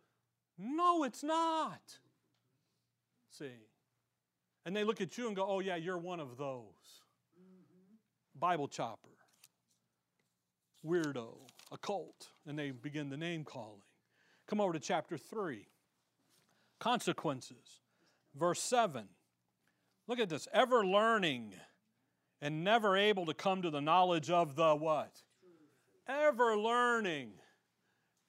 [0.58, 1.99] No, it's not.
[3.29, 3.67] See.
[4.65, 6.63] And they look at you and go, Oh, yeah, you're one of those.
[8.39, 9.10] Bible chopper,
[10.86, 11.38] weirdo,
[11.71, 12.29] occult.
[12.47, 13.82] And they begin the name calling.
[14.47, 15.67] Come over to chapter 3.
[16.79, 17.82] Consequences.
[18.36, 19.06] Verse 7.
[20.08, 20.47] Look at this.
[20.51, 21.53] Ever learning
[22.41, 25.21] and never able to come to the knowledge of the what?
[26.08, 27.32] Ever learning.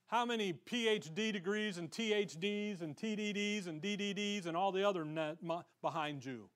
[0.06, 5.04] How many PhD degrees and THDs and TDDs and DDDs and all the other
[5.80, 6.48] behind you?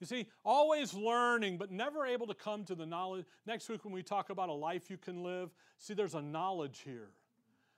[0.00, 3.26] You see, always learning, but never able to come to the knowledge.
[3.46, 6.82] Next week, when we talk about a life you can live, see, there's a knowledge
[6.84, 7.10] here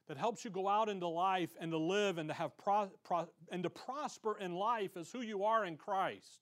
[0.08, 3.28] that helps you go out into life and to live and to have pro, pro,
[3.50, 6.40] and to prosper in life as who you are in Christ.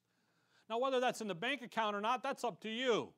[0.69, 3.13] Now, whether that's in the bank account or not, that's up to you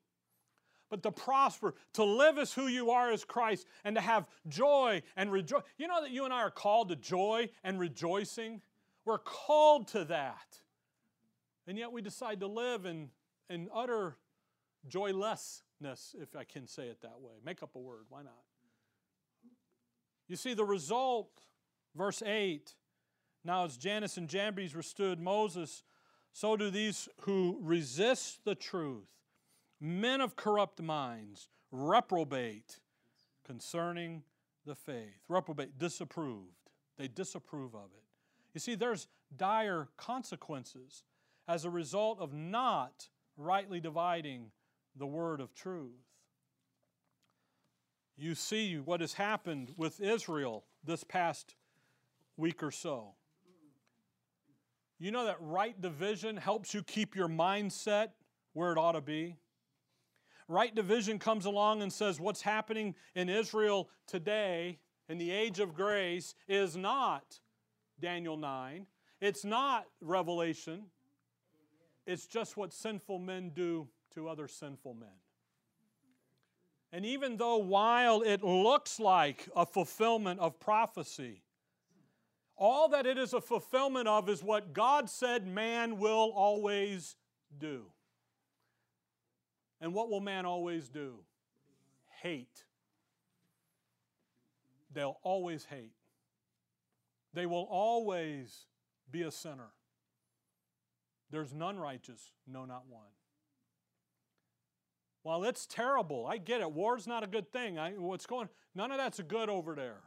[0.92, 5.00] but to prosper, to live as who you are as Christ, and to have joy
[5.16, 5.62] and rejoice.
[5.78, 8.60] You know that you and I are called to joy and rejoicing?
[9.06, 10.60] We're called to that.
[11.66, 13.08] And yet we decide to live in,
[13.48, 14.18] in utter
[14.86, 17.32] joylessness, if I can say it that way.
[17.42, 18.34] Make up a word, why not?
[20.28, 21.30] You see, the result,
[21.96, 22.74] verse 8
[23.44, 25.84] now as Jannes and Jambres withstood Moses,
[26.34, 29.08] so do these who resist the truth
[29.82, 32.78] men of corrupt minds, reprobate
[33.44, 34.22] concerning
[34.64, 35.24] the faith.
[35.28, 36.70] Reprobate, disapproved.
[36.96, 38.04] They disapprove of it.
[38.54, 41.02] You see, there's dire consequences
[41.48, 44.52] as a result of not rightly dividing
[44.94, 45.90] the word of truth.
[48.16, 51.56] You see what has happened with Israel this past
[52.36, 53.14] week or so.
[55.00, 58.10] You know that right division helps you keep your mindset
[58.52, 59.38] where it ought to be?
[60.52, 65.74] Right division comes along and says what's happening in Israel today in the age of
[65.74, 67.40] grace is not
[67.98, 68.86] Daniel 9.
[69.22, 70.82] It's not Revelation.
[72.06, 75.08] It's just what sinful men do to other sinful men.
[76.92, 81.40] And even though while it looks like a fulfillment of prophecy,
[82.56, 87.16] all that it is a fulfillment of is what God said man will always
[87.58, 87.86] do.
[89.82, 91.16] And what will man always do?
[92.22, 92.64] Hate.
[94.94, 95.92] They'll always hate.
[97.34, 98.66] They will always
[99.10, 99.70] be a sinner.
[101.32, 103.08] There's none righteous, no, not one.
[105.24, 106.26] Well, it's terrible.
[106.26, 106.70] I get it.
[106.70, 107.78] War's not a good thing.
[107.78, 108.48] I, what's going?
[108.74, 110.00] None of that's good over there.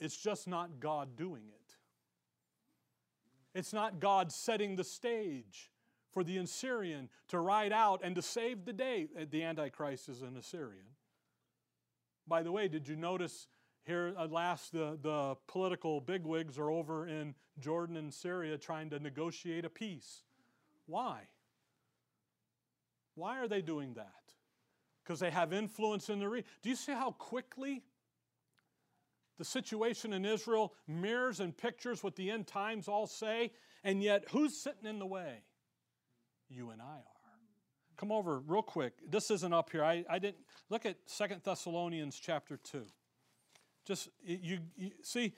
[0.00, 1.74] It's just not God doing it.
[3.54, 5.71] It's not God setting the stage
[6.12, 9.08] for the Assyrian to ride out and to save the day.
[9.18, 10.86] Uh, the Antichrist is an Assyrian.
[12.26, 13.48] By the way, did you notice
[13.84, 19.00] here at last the, the political bigwigs are over in Jordan and Syria trying to
[19.00, 20.22] negotiate a peace?
[20.86, 21.22] Why?
[23.14, 24.12] Why are they doing that?
[25.02, 26.48] Because they have influence in the region.
[26.62, 27.82] Do you see how quickly
[29.38, 33.52] the situation in Israel mirrors and pictures what the end times all say?
[33.82, 35.42] And yet, who's sitting in the way?
[36.52, 37.12] You and I are.
[37.96, 38.94] Come over real quick.
[39.08, 39.84] This isn't up here.
[39.84, 42.84] I, I didn't look at Second Thessalonians chapter 2.
[43.86, 45.34] Just you, you see,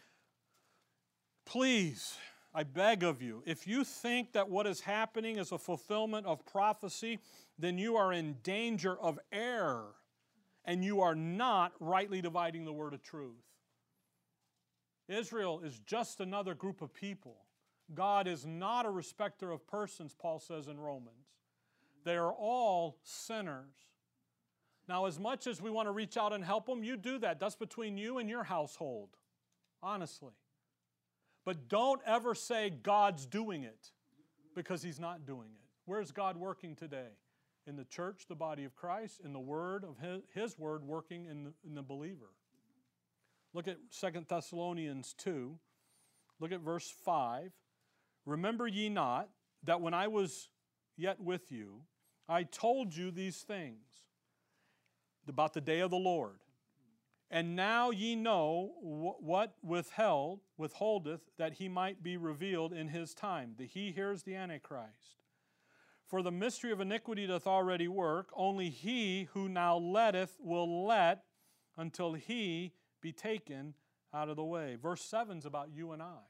[1.45, 2.17] please,
[2.55, 6.47] I beg of you, if you think that what is happening is a fulfillment of
[6.47, 7.19] prophecy,
[7.59, 9.95] then you are in danger of error
[10.65, 13.43] and you are not rightly dividing the word of truth.
[15.09, 17.37] Israel is just another group of people.
[17.93, 21.26] God is not a respecter of persons, Paul says in Romans.
[22.05, 23.74] They are all sinners.
[24.89, 27.41] Now, as much as we want to reach out and help them, you do that.
[27.41, 29.11] That's between you and your household,
[29.82, 30.35] honestly.
[31.45, 33.91] But don't ever say God's doing it
[34.55, 35.68] because He's not doing it.
[35.87, 37.09] Where's God working today?
[37.66, 41.24] In the church, the body of Christ, in the Word of His, his Word working
[41.24, 42.30] in the, in the believer.
[43.55, 45.57] Look at Second Thessalonians 2.
[46.41, 47.53] Look at verse 5.
[48.27, 49.29] Remember ye not
[49.64, 50.49] that when I was
[50.97, 51.83] yet with you,
[52.29, 53.87] I told you these things
[55.29, 56.39] about the day of the Lord.
[57.31, 63.55] And now ye know what withheld, withholdeth, that he might be revealed in his time.
[63.57, 65.18] The he hears the Antichrist.
[66.07, 71.25] For the mystery of iniquity doth already work, only he who now letteth will let
[71.77, 73.75] until he be taken
[74.12, 74.77] out of the way.
[74.81, 76.20] Verse 7 is about you and I.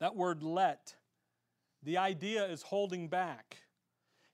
[0.00, 0.94] That word let,
[1.82, 3.56] the idea is holding back.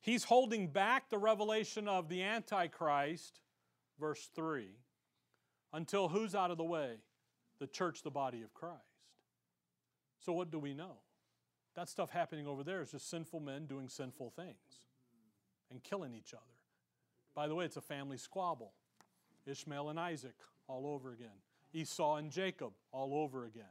[0.01, 3.41] He's holding back the revelation of the Antichrist,
[4.01, 4.69] verse 3,
[5.73, 6.97] until who's out of the way?
[7.61, 8.81] The church, the body of Christ.
[10.19, 10.97] So, what do we know?
[11.75, 14.87] That stuff happening over there is just sinful men doing sinful things
[15.71, 16.43] and killing each other.
[17.35, 18.73] By the way, it's a family squabble.
[19.47, 20.35] Ishmael and Isaac
[20.69, 21.29] all over again,
[21.73, 23.65] Esau and Jacob all over again.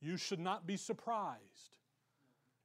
[0.00, 1.78] You should not be surprised.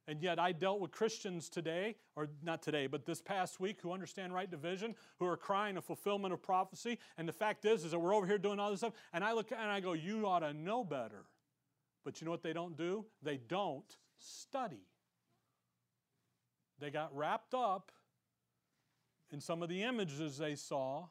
[0.08, 3.92] And yet, I dealt with Christians today, or not today, but this past week, who
[3.92, 6.98] understand right division, who are crying a fulfillment of prophecy.
[7.16, 9.32] And the fact is, is that we're over here doing all this stuff, and I
[9.32, 11.26] look and I go, "You ought to know better."
[12.04, 13.06] But you know what they don't do?
[13.22, 14.88] They don't study.
[16.80, 17.92] They got wrapped up
[19.30, 21.06] in some of the images they saw,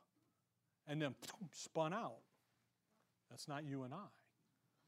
[0.86, 1.16] and then
[1.54, 2.20] spun out.
[3.30, 4.10] That's not you and I.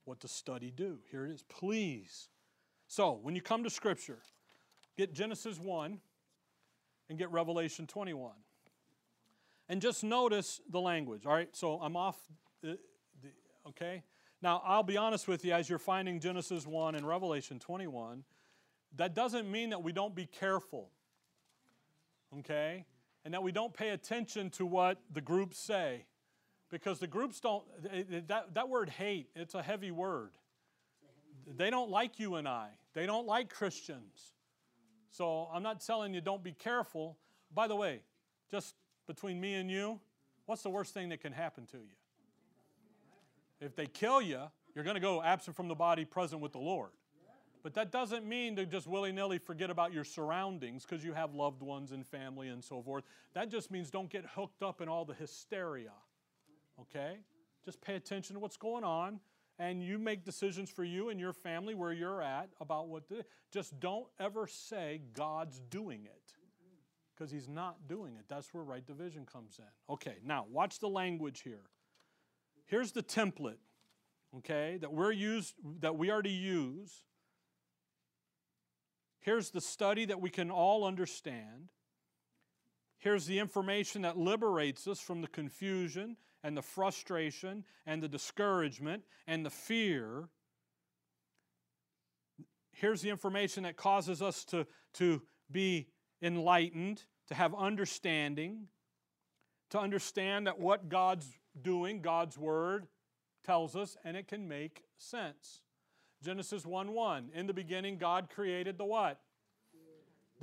[0.05, 0.99] What does study do?
[1.09, 1.43] Here it is.
[1.43, 2.29] Please.
[2.87, 4.19] So, when you come to Scripture,
[4.97, 5.99] get Genesis 1
[7.09, 8.31] and get Revelation 21.
[9.69, 11.25] And just notice the language.
[11.25, 12.17] All right, so I'm off,
[12.61, 12.77] the,
[13.21, 13.29] the,
[13.69, 14.03] okay?
[14.41, 18.23] Now, I'll be honest with you, as you're finding Genesis 1 and Revelation 21,
[18.97, 20.89] that doesn't mean that we don't be careful,
[22.39, 22.85] okay?
[23.23, 26.05] And that we don't pay attention to what the groups say
[26.73, 27.63] because the groups don't,
[28.27, 30.31] that, that word hate, it's a heavy word.
[31.45, 34.33] They don't like you and I, they don't like Christians.
[35.11, 37.19] So I'm not telling you don't be careful.
[37.53, 38.01] By the way,
[38.49, 38.73] just
[39.05, 39.99] between me and you,
[40.47, 41.93] what's the worst thing that can happen to you?
[43.61, 44.41] If they kill you,
[44.73, 46.89] you're going to go absent from the body, present with the Lord.
[47.61, 51.35] But that doesn't mean to just willy nilly forget about your surroundings because you have
[51.35, 53.03] loved ones and family and so forth.
[53.35, 55.91] That just means don't get hooked up in all the hysteria
[56.79, 57.17] okay?
[57.65, 59.19] Just pay attention to what's going on
[59.59, 63.23] and you make decisions for you and your family where you're at about what to
[63.51, 66.33] just don't ever say God's doing it
[67.15, 68.25] because he's not doing it.
[68.27, 69.93] That's where right division comes in.
[69.93, 71.61] Okay, now watch the language here.
[72.65, 73.59] Here's the template,
[74.37, 77.03] okay, that we're used that we are to use.
[79.19, 81.69] Here's the study that we can all understand.
[82.99, 89.03] Here's the information that liberates us from the confusion and the frustration and the discouragement
[89.27, 90.29] and the fear.
[92.71, 94.65] Here's the information that causes us to,
[94.95, 95.21] to
[95.51, 95.87] be
[96.21, 98.67] enlightened, to have understanding,
[99.69, 101.27] to understand that what God's
[101.61, 102.87] doing, God's Word,
[103.43, 105.61] tells us, and it can make sense.
[106.23, 107.31] Genesis 1 1.
[107.33, 109.19] In the beginning, God created the what?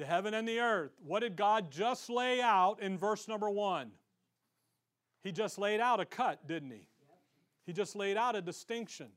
[0.00, 0.92] The heaven and the earth.
[1.04, 3.90] What did God just lay out in verse number 1?
[5.22, 6.88] He just laid out a cut, didn't he?
[7.66, 9.08] He just laid out a distinction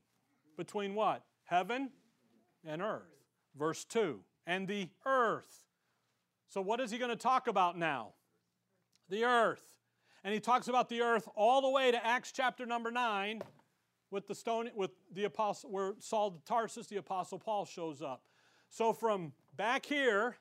[0.58, 1.24] between what?
[1.44, 1.88] Heaven
[2.66, 3.16] and earth.
[3.58, 5.64] Verse 2 and the earth.
[6.50, 8.10] So, what is he going to talk about now?
[9.08, 9.64] The earth.
[10.22, 13.40] And he talks about the earth all the way to Acts chapter number 9
[14.10, 18.24] with the stone with the apostle where Saul the Tarsus, the apostle Paul shows up.
[18.68, 20.36] So from back here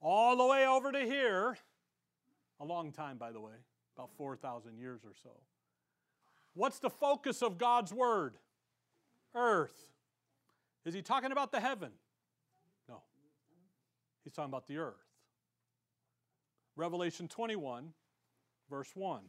[0.00, 1.56] all the way over to here,
[2.60, 3.54] a long time by the way
[3.96, 5.30] about 4,000 years or so.
[6.54, 8.34] What's the focus of God's Word?
[9.34, 9.90] Earth.
[10.84, 11.90] Is he talking about the heaven?
[12.88, 13.02] No.
[14.24, 14.94] He's talking about the earth.
[16.76, 17.92] Revelation 21,
[18.70, 19.22] verse 1.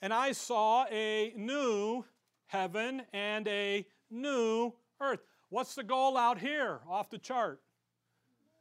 [0.00, 2.04] And I saw a new
[2.46, 5.20] heaven and a new earth.
[5.48, 7.60] What's the goal out here off the chart?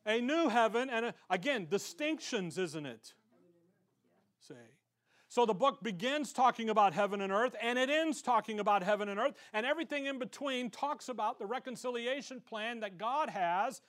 [0.07, 3.13] A new heaven and a, again, distinctions, isn't it?
[4.47, 4.55] say.
[5.29, 9.09] So the book begins talking about heaven and earth, and it ends talking about heaven
[9.09, 13.81] and earth, and everything in between talks about the reconciliation plan that God has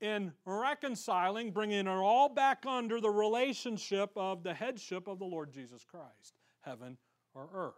[0.00, 5.52] in reconciling, bringing it all back under the relationship of the headship of the Lord
[5.52, 6.96] Jesus Christ, heaven
[7.34, 7.74] or earth.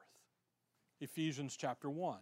[1.00, 2.18] Ephesians chapter 1.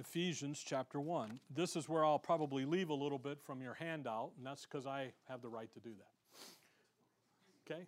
[0.00, 1.38] Ephesians chapter 1.
[1.54, 4.86] This is where I'll probably leave a little bit from your handout, and that's because
[4.86, 7.70] I have the right to do that.
[7.70, 7.86] Okay?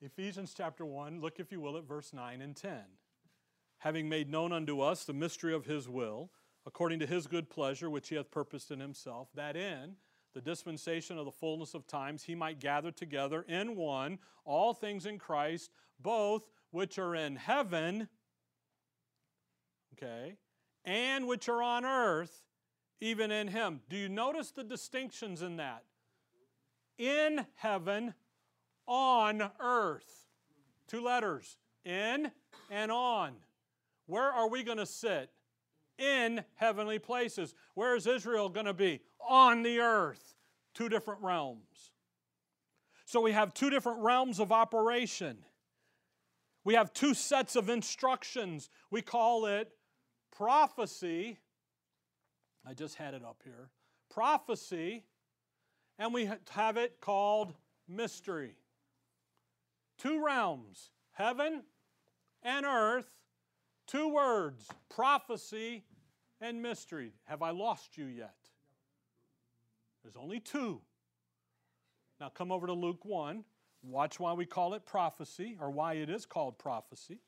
[0.00, 2.78] Ephesians chapter 1, look if you will at verse 9 and 10.
[3.78, 6.30] Having made known unto us the mystery of his will,
[6.64, 9.96] according to his good pleasure, which he hath purposed in himself, that in
[10.32, 15.04] the dispensation of the fullness of times he might gather together in one all things
[15.04, 18.08] in Christ, both which are in heaven,
[19.92, 20.36] okay,
[20.84, 22.42] and which are on earth,
[23.00, 23.80] even in him.
[23.88, 25.84] Do you notice the distinctions in that?
[26.98, 28.14] In heaven,
[28.86, 30.26] on earth.
[30.86, 32.30] Two letters, in
[32.70, 33.32] and on.
[34.06, 35.30] Where are we going to sit?
[35.98, 37.54] In heavenly places.
[37.74, 39.00] Where is Israel going to be?
[39.20, 40.34] On the earth.
[40.74, 41.92] Two different realms.
[43.06, 45.38] So we have two different realms of operation.
[46.64, 48.70] We have two sets of instructions.
[48.90, 49.70] We call it
[50.34, 51.38] prophecy.
[52.66, 53.70] I just had it up here.
[54.10, 55.04] Prophecy,
[55.98, 57.54] and we have it called
[57.88, 58.56] mystery.
[59.98, 61.62] Two realms, heaven
[62.42, 63.10] and earth,
[63.86, 65.84] two words, prophecy
[66.40, 67.12] and mystery.
[67.24, 68.34] Have I lost you yet?
[70.02, 70.80] There's only two.
[72.20, 73.44] Now come over to Luke 1.
[73.82, 77.20] Watch why we call it prophecy, or why it is called prophecy.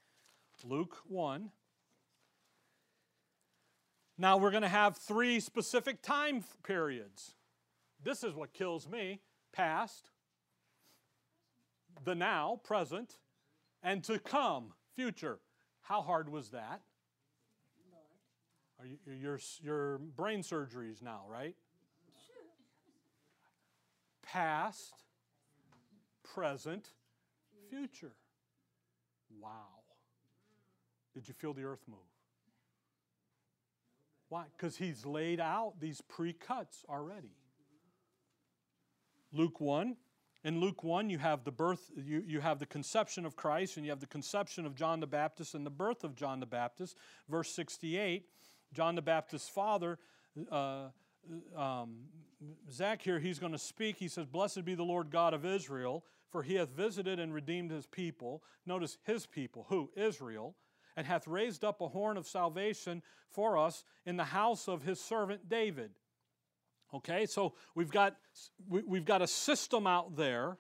[0.65, 1.51] Luke 1.
[4.19, 7.35] Now we're going to have three specific time periods.
[8.03, 9.21] This is what kills me
[9.53, 10.11] past,
[12.05, 13.19] the now, present,
[13.83, 15.39] and to come, future.
[15.83, 16.81] How hard was that?
[18.79, 21.55] Are you, your, your brain surgeries now, right?
[24.23, 25.05] Past,
[26.35, 26.91] present,
[27.71, 28.13] future.
[29.41, 29.51] Wow.
[31.15, 32.16] Did you feel the earth move?
[34.29, 34.45] Why?
[34.57, 37.37] Because he's laid out these pre cuts already.
[39.33, 39.97] Luke 1.
[40.45, 43.85] In Luke 1, you have the birth, you, you have the conception of Christ, and
[43.85, 46.97] you have the conception of John the Baptist and the birth of John the Baptist.
[47.29, 48.29] Verse 68,
[48.73, 49.99] John the Baptist's father,
[50.53, 50.91] uh,
[51.57, 51.97] um,
[52.71, 53.97] Zach here, he's going to speak.
[53.97, 57.73] He says, Blessed be the Lord God of Israel, for he hath visited and redeemed
[57.73, 58.45] his people.
[58.65, 59.67] Notice his people.
[59.69, 59.91] Who?
[59.97, 60.55] Israel
[60.97, 65.01] and hath raised up a horn of salvation for us in the house of his
[65.01, 65.91] servant David.
[66.95, 68.17] Okay, so we've got,
[68.69, 70.57] we've got a system out there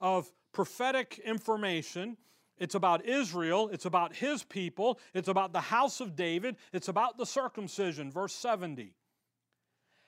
[0.00, 2.16] of prophetic information.
[2.58, 7.16] It's about Israel, it's about his people, it's about the house of David, it's about
[7.18, 8.10] the circumcision.
[8.10, 8.94] Verse 70.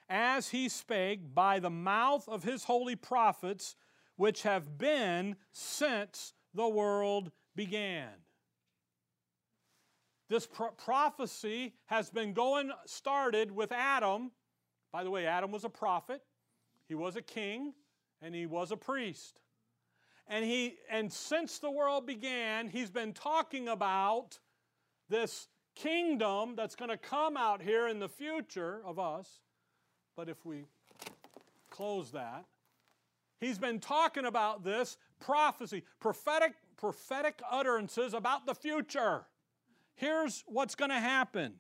[0.09, 3.75] As he spake by the mouth of his holy prophets,
[4.17, 8.11] which have been since the world began.
[10.29, 14.31] This pro- prophecy has been going, started with Adam.
[14.93, 16.23] By the way, Adam was a prophet,
[16.89, 17.75] he was a king,
[18.23, 19.41] and he was a priest.
[20.27, 24.39] And, he, and since the world began, he's been talking about
[25.11, 29.41] this kingdom that's going to come out here in the future of us.
[30.17, 30.65] But if we
[31.71, 32.47] close that,
[33.41, 39.27] he's been talking about this prophecy, prophetic, prophetic utterances about the future.
[39.97, 41.55] Here's what's going to happen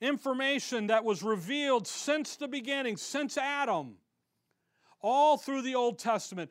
[0.00, 3.94] information that was revealed since the beginning, since Adam,
[5.00, 6.50] all through the Old Testament,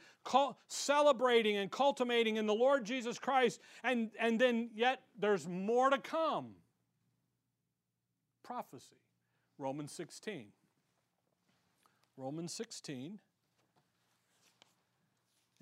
[0.67, 5.97] celebrating and cultivating in the Lord Jesus Christ, and, and then yet there's more to
[5.99, 6.51] come.
[8.43, 8.95] Prophecy.
[9.57, 10.47] Romans 16.
[12.17, 13.19] Romans 16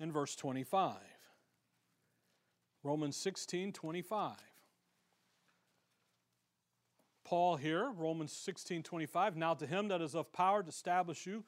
[0.00, 0.96] and verse 25.
[2.82, 4.32] Romans 16, 25.
[7.32, 9.38] Paul here, Romans 16 25.
[9.38, 11.44] Now to him that is of power to establish you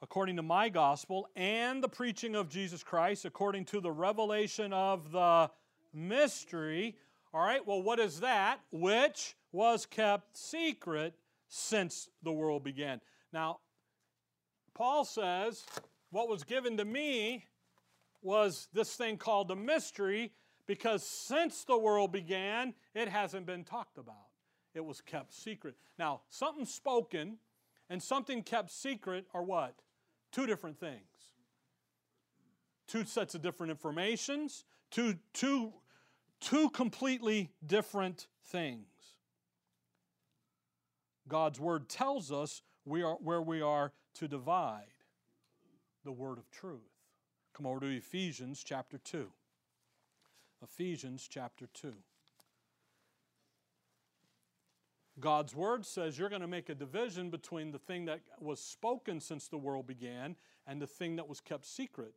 [0.00, 5.12] according to my gospel and the preaching of Jesus Christ, according to the revelation of
[5.12, 5.50] the
[5.92, 6.96] mystery.
[7.34, 8.60] All right, well, what is that?
[8.72, 11.12] Which was kept secret
[11.48, 13.02] since the world began.
[13.30, 13.58] Now,
[14.72, 15.66] Paul says,
[16.08, 17.44] what was given to me
[18.22, 20.32] was this thing called the mystery
[20.66, 24.29] because since the world began, it hasn't been talked about.
[24.74, 25.74] It was kept secret.
[25.98, 27.38] Now, something spoken
[27.88, 29.74] and something kept secret are what?
[30.32, 31.00] Two different things.
[32.86, 35.72] Two sets of different informations, two, two,
[36.40, 38.86] two completely different things.
[41.28, 44.86] God's word tells us we are where we are to divide
[46.04, 46.80] the word of truth.
[47.54, 49.30] Come over to Ephesians chapter 2.
[50.62, 51.94] Ephesians chapter 2.
[55.20, 59.20] God's word says you're going to make a division between the thing that was spoken
[59.20, 62.14] since the world began and the thing that was kept secret,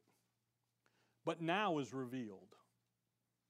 [1.26, 2.56] but now is revealed.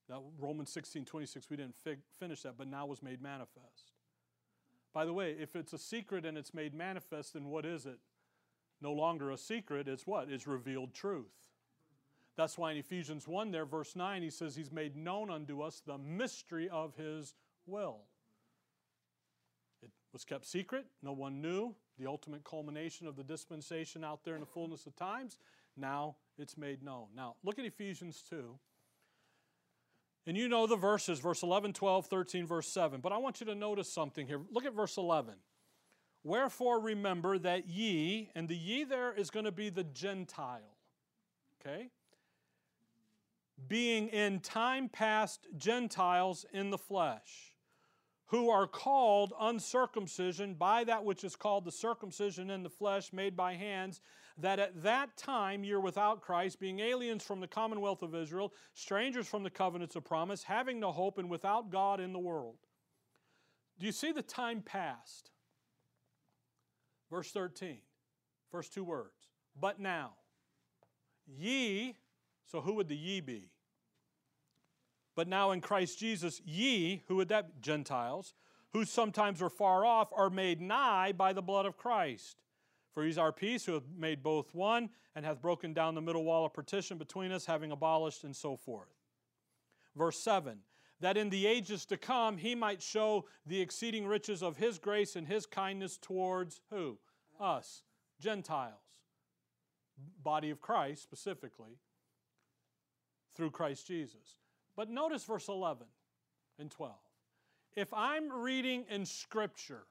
[0.10, 1.76] Now, Romans 16 26, we didn't
[2.20, 3.94] finish that, but now was made manifest.
[4.94, 8.00] By the way, if it's a secret and it's made manifest, then what is it?
[8.82, 10.30] No longer a secret, it's what?
[10.30, 11.32] It's revealed truth.
[12.36, 15.82] That's why in Ephesians 1, there, verse 9, he says, He's made known unto us
[15.86, 17.36] the mystery of His
[17.66, 18.02] will.
[20.14, 21.76] Was kept secret, no one knew.
[22.00, 25.38] The ultimate culmination of the dispensation out there in the fullness of times.
[25.76, 27.08] Now it's made known.
[27.16, 28.58] Now, look at Ephesians 2.
[30.26, 33.02] And you know the verses, verse 11, 12, 13, verse 7.
[33.02, 34.40] But I want you to notice something here.
[34.52, 35.34] Look at verse 11.
[36.24, 40.78] Wherefore remember that ye, and the ye there is going to be the Gentile.
[41.60, 41.90] Okay?
[43.68, 47.53] Being in time past Gentiles in the flesh
[48.34, 53.38] who are called uncircumcision by that which is called the circumcision in the flesh made
[53.38, 54.02] by hands,
[54.40, 59.28] that at that time you're without Christ, being aliens from the commonwealth of Israel, strangers
[59.28, 62.56] from the covenants of promise, having no hope, and without God in the world.
[63.78, 65.30] Do you see the time past?
[67.12, 67.82] Verse 13,
[68.50, 69.30] first two words.
[69.62, 70.14] But now,
[71.28, 71.98] ye,
[72.48, 73.53] so who would the ye be?
[75.16, 77.62] But now in Christ Jesus, ye, who would that?
[77.62, 78.34] Gentiles,
[78.72, 82.42] who sometimes were far off, are made nigh by the blood of Christ.
[82.94, 86.24] For he's our peace, who hath made both one, and hath broken down the middle
[86.24, 88.90] wall of partition between us, having abolished, and so forth.
[89.96, 90.60] Verse 7
[91.00, 95.16] That in the ages to come he might show the exceeding riches of his grace
[95.16, 96.98] and his kindness towards who?
[97.40, 97.84] Us,
[98.20, 98.78] Gentiles.
[100.24, 101.78] Body of Christ specifically,
[103.36, 104.40] through Christ Jesus.
[104.76, 105.88] But notice verse 11
[106.60, 106.94] and 12.
[107.76, 109.84] If I'm reading in Scripture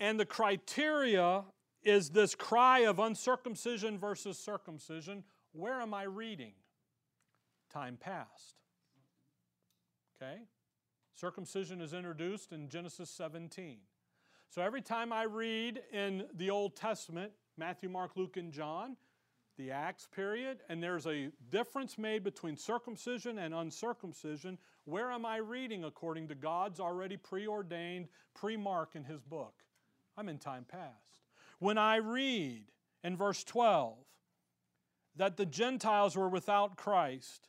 [0.00, 1.44] and the criteria
[1.82, 6.52] is this cry of uncircumcision versus circumcision, where am I reading?
[7.72, 8.56] Time past.
[10.16, 10.42] Okay?
[11.14, 13.78] Circumcision is introduced in Genesis 17.
[14.48, 18.96] So every time I read in the Old Testament, Matthew, Mark, Luke, and John,
[19.62, 24.58] the Acts period, and there's a difference made between circumcision and uncircumcision.
[24.86, 29.54] Where am I reading according to God's already preordained pre mark in His book?
[30.16, 31.20] I'm in time past.
[31.60, 32.64] When I read
[33.04, 33.96] in verse 12
[35.16, 37.48] that the Gentiles were without Christ,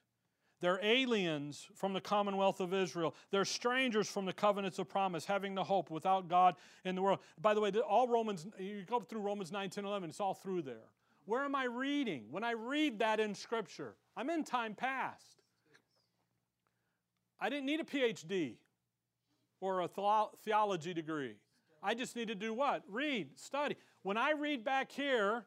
[0.62, 3.16] they're aliens from the commonwealth of Israel.
[3.32, 6.56] They're strangers from the covenants of promise, having the hope without God
[6.86, 7.20] in the world.
[7.42, 10.62] By the way, all Romans, you go through Romans 9, 10, 11, it's all through
[10.62, 10.90] there.
[11.26, 12.26] Where am I reading?
[12.32, 15.44] When I read that in Scripture, I'm in time past.
[17.40, 18.56] I didn't need a PhD
[19.60, 19.90] or a
[20.44, 21.36] theology degree.
[21.82, 22.84] I just need to do what?
[22.88, 23.76] Read, study.
[24.04, 25.46] When I read back here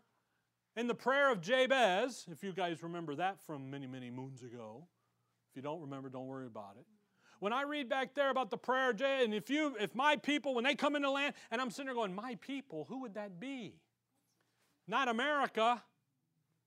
[0.76, 4.86] in the prayer of Jabez, if you guys remember that from many, many moons ago,
[5.50, 6.86] if you don't remember, don't worry about it.
[7.38, 10.16] When I read back there about the prayer of Jabez, and if you, if my
[10.16, 13.14] people, when they come into land, and I'm sitting there going, my people, who would
[13.14, 13.74] that be?
[14.88, 15.82] Not America.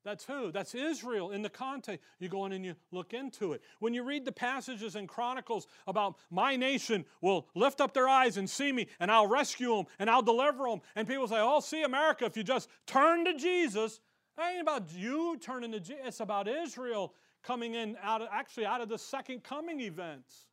[0.04, 0.52] That's who?
[0.52, 2.06] That's Israel in the context.
[2.20, 3.62] You go in and you look into it.
[3.80, 8.38] When you read the passages in Chronicles about my nation will lift up their eyes
[8.38, 11.60] and see me, and I'll rescue them and I'll deliver them, and people say, Oh,
[11.60, 14.00] see America, if you just turn to Jesus,
[14.38, 17.14] it ain't about you turning to Jesus, it's about Israel
[17.44, 20.46] coming in out of, actually out of the second coming events.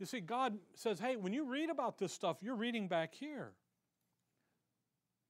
[0.00, 3.52] You see, God says, Hey, when you read about this stuff, you're reading back here.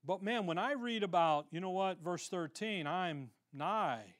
[0.05, 4.14] But man, when I read about, you know what, verse 13, I'm nigh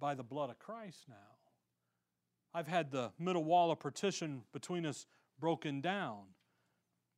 [0.00, 1.14] by the blood of Christ now.
[2.54, 5.06] I've had the middle wall of partition between us
[5.38, 6.22] broken down.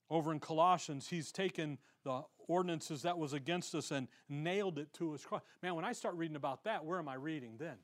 [0.09, 5.12] Over in Colossians, he's taken the ordinances that was against us and nailed it to
[5.12, 5.42] his cross.
[5.62, 7.76] Man, when I start reading about that, where am I reading then?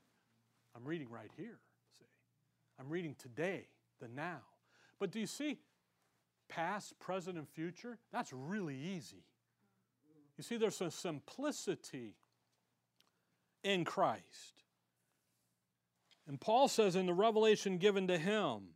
[0.75, 1.59] I'm reading right here,
[1.99, 2.05] see.
[2.79, 3.67] I'm reading today,
[3.99, 4.41] the now.
[4.99, 5.59] But do you see
[6.49, 7.99] past, present, and future?
[8.11, 9.25] That's really easy.
[10.37, 12.15] You see, there's a simplicity
[13.63, 14.63] in Christ.
[16.27, 18.69] And Paul says in the revelation given to him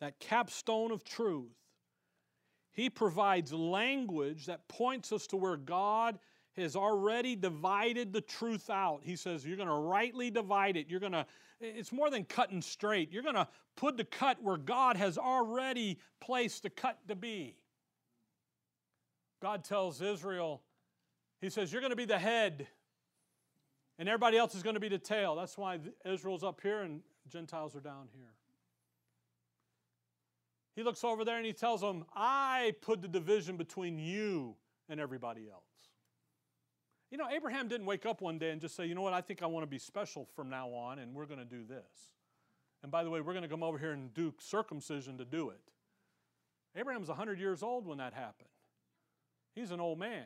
[0.00, 1.56] that capstone of truth.
[2.72, 6.18] He provides language that points us to where God
[6.56, 9.00] has already divided the truth out.
[9.04, 10.88] He says, You're going to rightly divide it.
[10.88, 11.26] You're going to,
[11.60, 13.12] it's more than cutting straight.
[13.12, 17.56] You're going to put the cut where God has already placed the cut to be.
[19.40, 20.62] God tells Israel,
[21.42, 22.68] He says, You're going to be the head,
[23.98, 25.36] and everybody else is going to be the tail.
[25.36, 28.32] That's why Israel's up here and Gentiles are down here.
[30.74, 34.56] He looks over there and he tells them, I put the division between you
[34.88, 35.62] and everybody else.
[37.10, 39.20] You know, Abraham didn't wake up one day and just say, you know what, I
[39.20, 42.14] think I want to be special from now on, and we're going to do this.
[42.82, 45.50] And by the way, we're going to come over here and do circumcision to do
[45.50, 45.60] it.
[46.74, 48.48] Abraham was 100 years old when that happened.
[49.54, 50.24] He's an old man.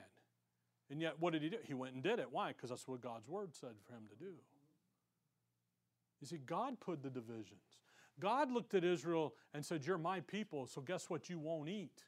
[0.90, 1.58] And yet, what did he do?
[1.64, 2.28] He went and did it.
[2.30, 2.48] Why?
[2.48, 4.32] Because that's what God's word said for him to do.
[6.20, 7.78] You see, God put the divisions.
[8.18, 11.28] God looked at Israel and said, You're my people, so guess what?
[11.28, 12.02] You won't eat.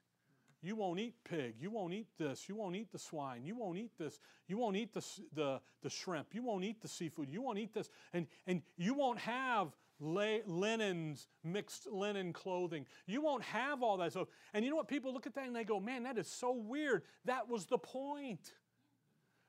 [0.61, 1.55] You won't eat pig.
[1.61, 2.49] You won't eat this.
[2.49, 3.45] You won't eat the swine.
[3.45, 4.19] You won't eat this.
[4.49, 5.05] You won't eat the,
[5.35, 6.35] the, the shrimp.
[6.35, 7.29] You won't eat the seafood.
[7.31, 7.91] You won't eat this.
[8.13, 12.87] And, and you won't have lay, linens, mixed linen clothing.
[13.07, 14.29] You won't have all that stuff.
[14.53, 14.89] And you know what?
[14.89, 17.03] People look at that and they go, man, that is so weird.
[17.25, 18.53] That was the point.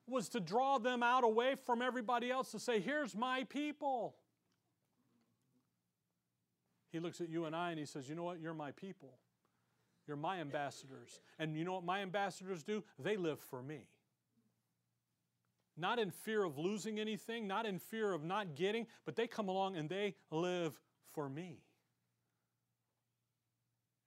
[0.10, 4.16] Was to draw them out away from everybody else to say, here's my people.
[6.92, 8.40] He looks at you and I and he says, You know what?
[8.40, 9.20] You're my people.
[10.08, 11.22] You're my ambassadors.
[11.38, 12.84] And you know what my ambassadors do?
[12.98, 13.86] They live for me.
[15.78, 19.48] Not in fear of losing anything, not in fear of not getting, but they come
[19.48, 20.74] along and they live
[21.14, 21.60] for me.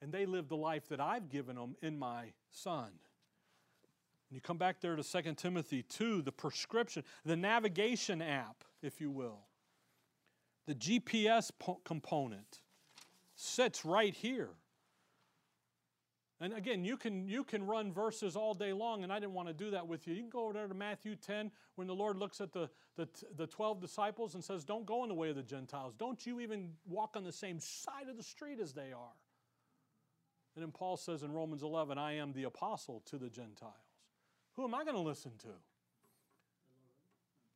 [0.03, 2.91] And they live the life that I've given them in my son.
[4.33, 8.99] And you come back there to 2 Timothy 2, the prescription, the navigation app, if
[8.99, 9.41] you will,
[10.67, 12.63] the GPS po- component
[13.37, 14.49] sits right here.
[16.41, 19.49] And again, you can, you can run verses all day long, and I didn't want
[19.49, 20.15] to do that with you.
[20.15, 23.07] You can go over there to Matthew 10 when the Lord looks at the, the,
[23.37, 25.93] the 12 disciples and says, Don't go in the way of the Gentiles.
[25.99, 29.17] Don't you even walk on the same side of the street as they are.
[30.55, 33.92] And then Paul says in Romans 11, I am the apostle to the Gentiles.
[34.57, 35.49] Who am I going to listen to?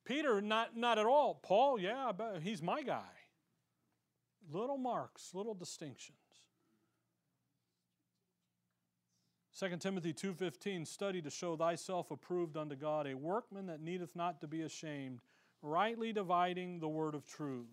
[0.05, 1.35] Peter, not, not at all.
[1.35, 3.03] Paul, yeah, but he's my guy.
[4.53, 6.19] Little marks, little distinctions.
[9.59, 14.41] 2 Timothy 2:15 study to show thyself approved unto God a workman that needeth not
[14.43, 15.21] to be ashamed
[15.63, 17.67] rightly dividing the word of truth.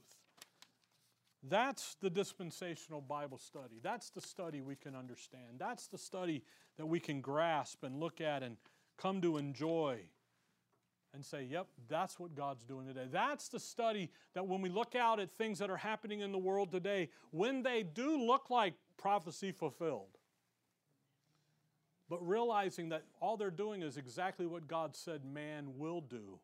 [1.44, 3.80] That's the dispensational Bible study.
[3.82, 5.60] That's the study we can understand.
[5.60, 6.42] That's the study
[6.78, 8.56] that we can grasp and look at and
[8.98, 10.00] come to enjoy
[11.14, 13.08] and say, yep, that's what God's doing today.
[13.12, 16.40] That's the study that when we look out at things that are happening in the
[16.40, 20.18] world today, when they do look like prophecy fulfilled,
[22.10, 26.40] but realizing that all they're doing is exactly what God said man will do,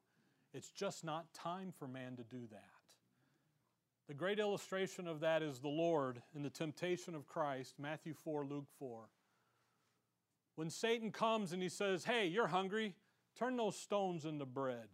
[0.54, 2.70] it's just not time for man to do that.
[4.08, 8.45] The great illustration of that is the Lord in the temptation of Christ, Matthew 4,
[8.45, 9.02] Luke 4.
[10.60, 12.95] When Satan comes and he says, Hey, you're hungry,
[13.39, 14.89] Turn those stones into bread.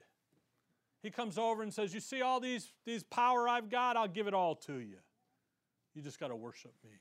[1.01, 3.97] He comes over and says, You see all these, these power I've got?
[3.97, 4.97] I'll give it all to you.
[5.95, 6.91] You just got to worship me.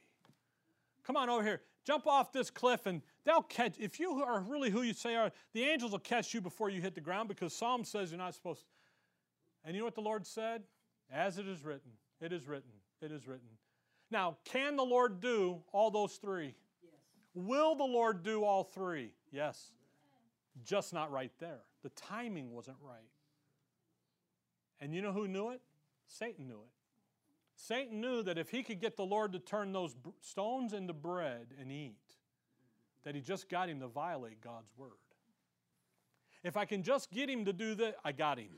[1.06, 1.60] Come on over here.
[1.84, 3.74] Jump off this cliff and they'll catch.
[3.78, 6.80] If you are really who you say are, the angels will catch you before you
[6.80, 8.66] hit the ground because Psalm says you're not supposed to.
[9.66, 10.62] And you know what the Lord said?
[11.12, 11.90] As it is written,
[12.22, 12.70] it is written,
[13.02, 13.48] it is written.
[14.10, 16.54] Now, can the Lord do all those three?
[17.34, 19.12] Will the Lord do all three?
[19.32, 19.72] Yes
[20.62, 21.60] just not right there.
[21.82, 22.98] The timing wasn't right.
[24.80, 25.60] And you know who knew it?
[26.06, 26.70] Satan knew it.
[27.56, 31.48] Satan knew that if he could get the Lord to turn those stones into bread
[31.60, 31.96] and eat,
[33.04, 34.90] that he just got him to violate God's word.
[36.42, 38.50] If I can just get him to do that, I got him.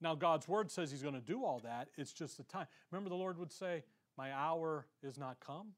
[0.00, 1.88] Now, God's word says he's going to do all that.
[1.96, 2.66] It's just the time.
[2.90, 3.84] Remember, the Lord would say,
[4.18, 5.68] My hour is not come.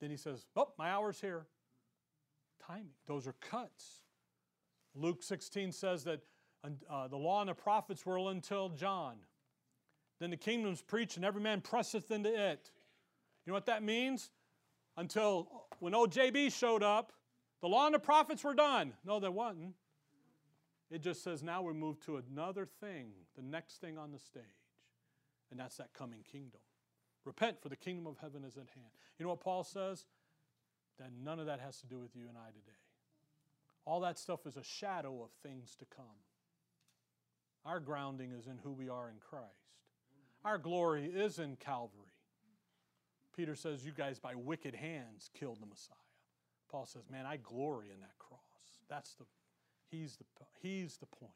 [0.00, 1.46] Then he says, Oh, my hour's here
[2.66, 2.94] timing.
[3.06, 4.00] Those are cuts.
[4.94, 6.20] Luke 16 says that
[6.88, 9.16] uh, the law and the prophets were until John.
[10.18, 12.70] Then the kingdom's preached, and every man presseth into it.
[13.44, 14.30] You know what that means?
[14.96, 15.48] Until
[15.78, 17.12] when OJB showed up,
[17.62, 18.92] the law and the prophets were done.
[19.04, 19.74] No, they wasn't.
[20.90, 24.42] It just says now we move to another thing, the next thing on the stage.
[25.50, 26.60] And that's that coming kingdom.
[27.24, 28.90] Repent, for the kingdom of heaven is at hand.
[29.18, 30.06] You know what Paul says?
[30.98, 32.78] That none of that has to do with you and I today.
[33.86, 36.04] All that stuff is a shadow of things to come.
[37.64, 39.44] Our grounding is in who we are in Christ.
[40.44, 42.14] Our glory is in Calvary.
[43.36, 45.96] Peter says, You guys by wicked hands killed the Messiah.
[46.70, 48.40] Paul says, Man, I glory in that cross.
[48.88, 49.24] That's the,
[49.90, 50.24] he's the,
[50.62, 51.32] he's the point.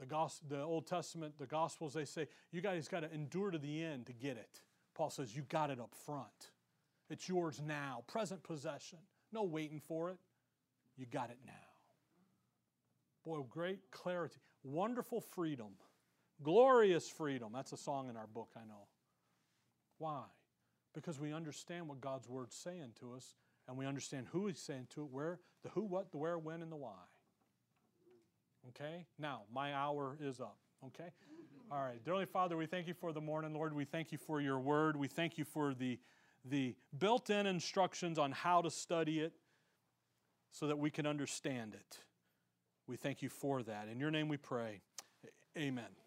[0.00, 3.58] The, gospel, the Old Testament, the Gospels, they say, You guys got to endure to
[3.58, 4.62] the end to get it.
[4.94, 6.50] Paul says, You got it up front.
[7.10, 8.98] It's yours now, present possession.
[9.32, 10.18] No waiting for it.
[10.96, 11.52] You got it now.
[13.24, 14.36] Boy, great clarity.
[14.62, 15.72] Wonderful freedom.
[16.42, 17.50] Glorious freedom.
[17.52, 18.86] That's a song in our book, I know.
[19.98, 20.24] Why?
[20.94, 23.34] Because we understand what God's Word's saying to us,
[23.66, 26.62] and we understand who He's saying to it, where, the who, what, the where, when,
[26.62, 26.92] and the why.
[28.70, 29.06] Okay?
[29.18, 30.56] Now, my hour is up.
[30.86, 31.10] Okay?
[31.70, 32.02] All right.
[32.04, 33.74] Dearly Father, we thank you for the morning, Lord.
[33.74, 34.96] We thank you for your word.
[34.96, 35.98] We thank you for the,
[36.44, 39.32] the built in instructions on how to study it
[40.50, 41.98] so that we can understand it.
[42.86, 43.88] We thank you for that.
[43.90, 44.82] In your name we pray.
[45.56, 46.03] Amen.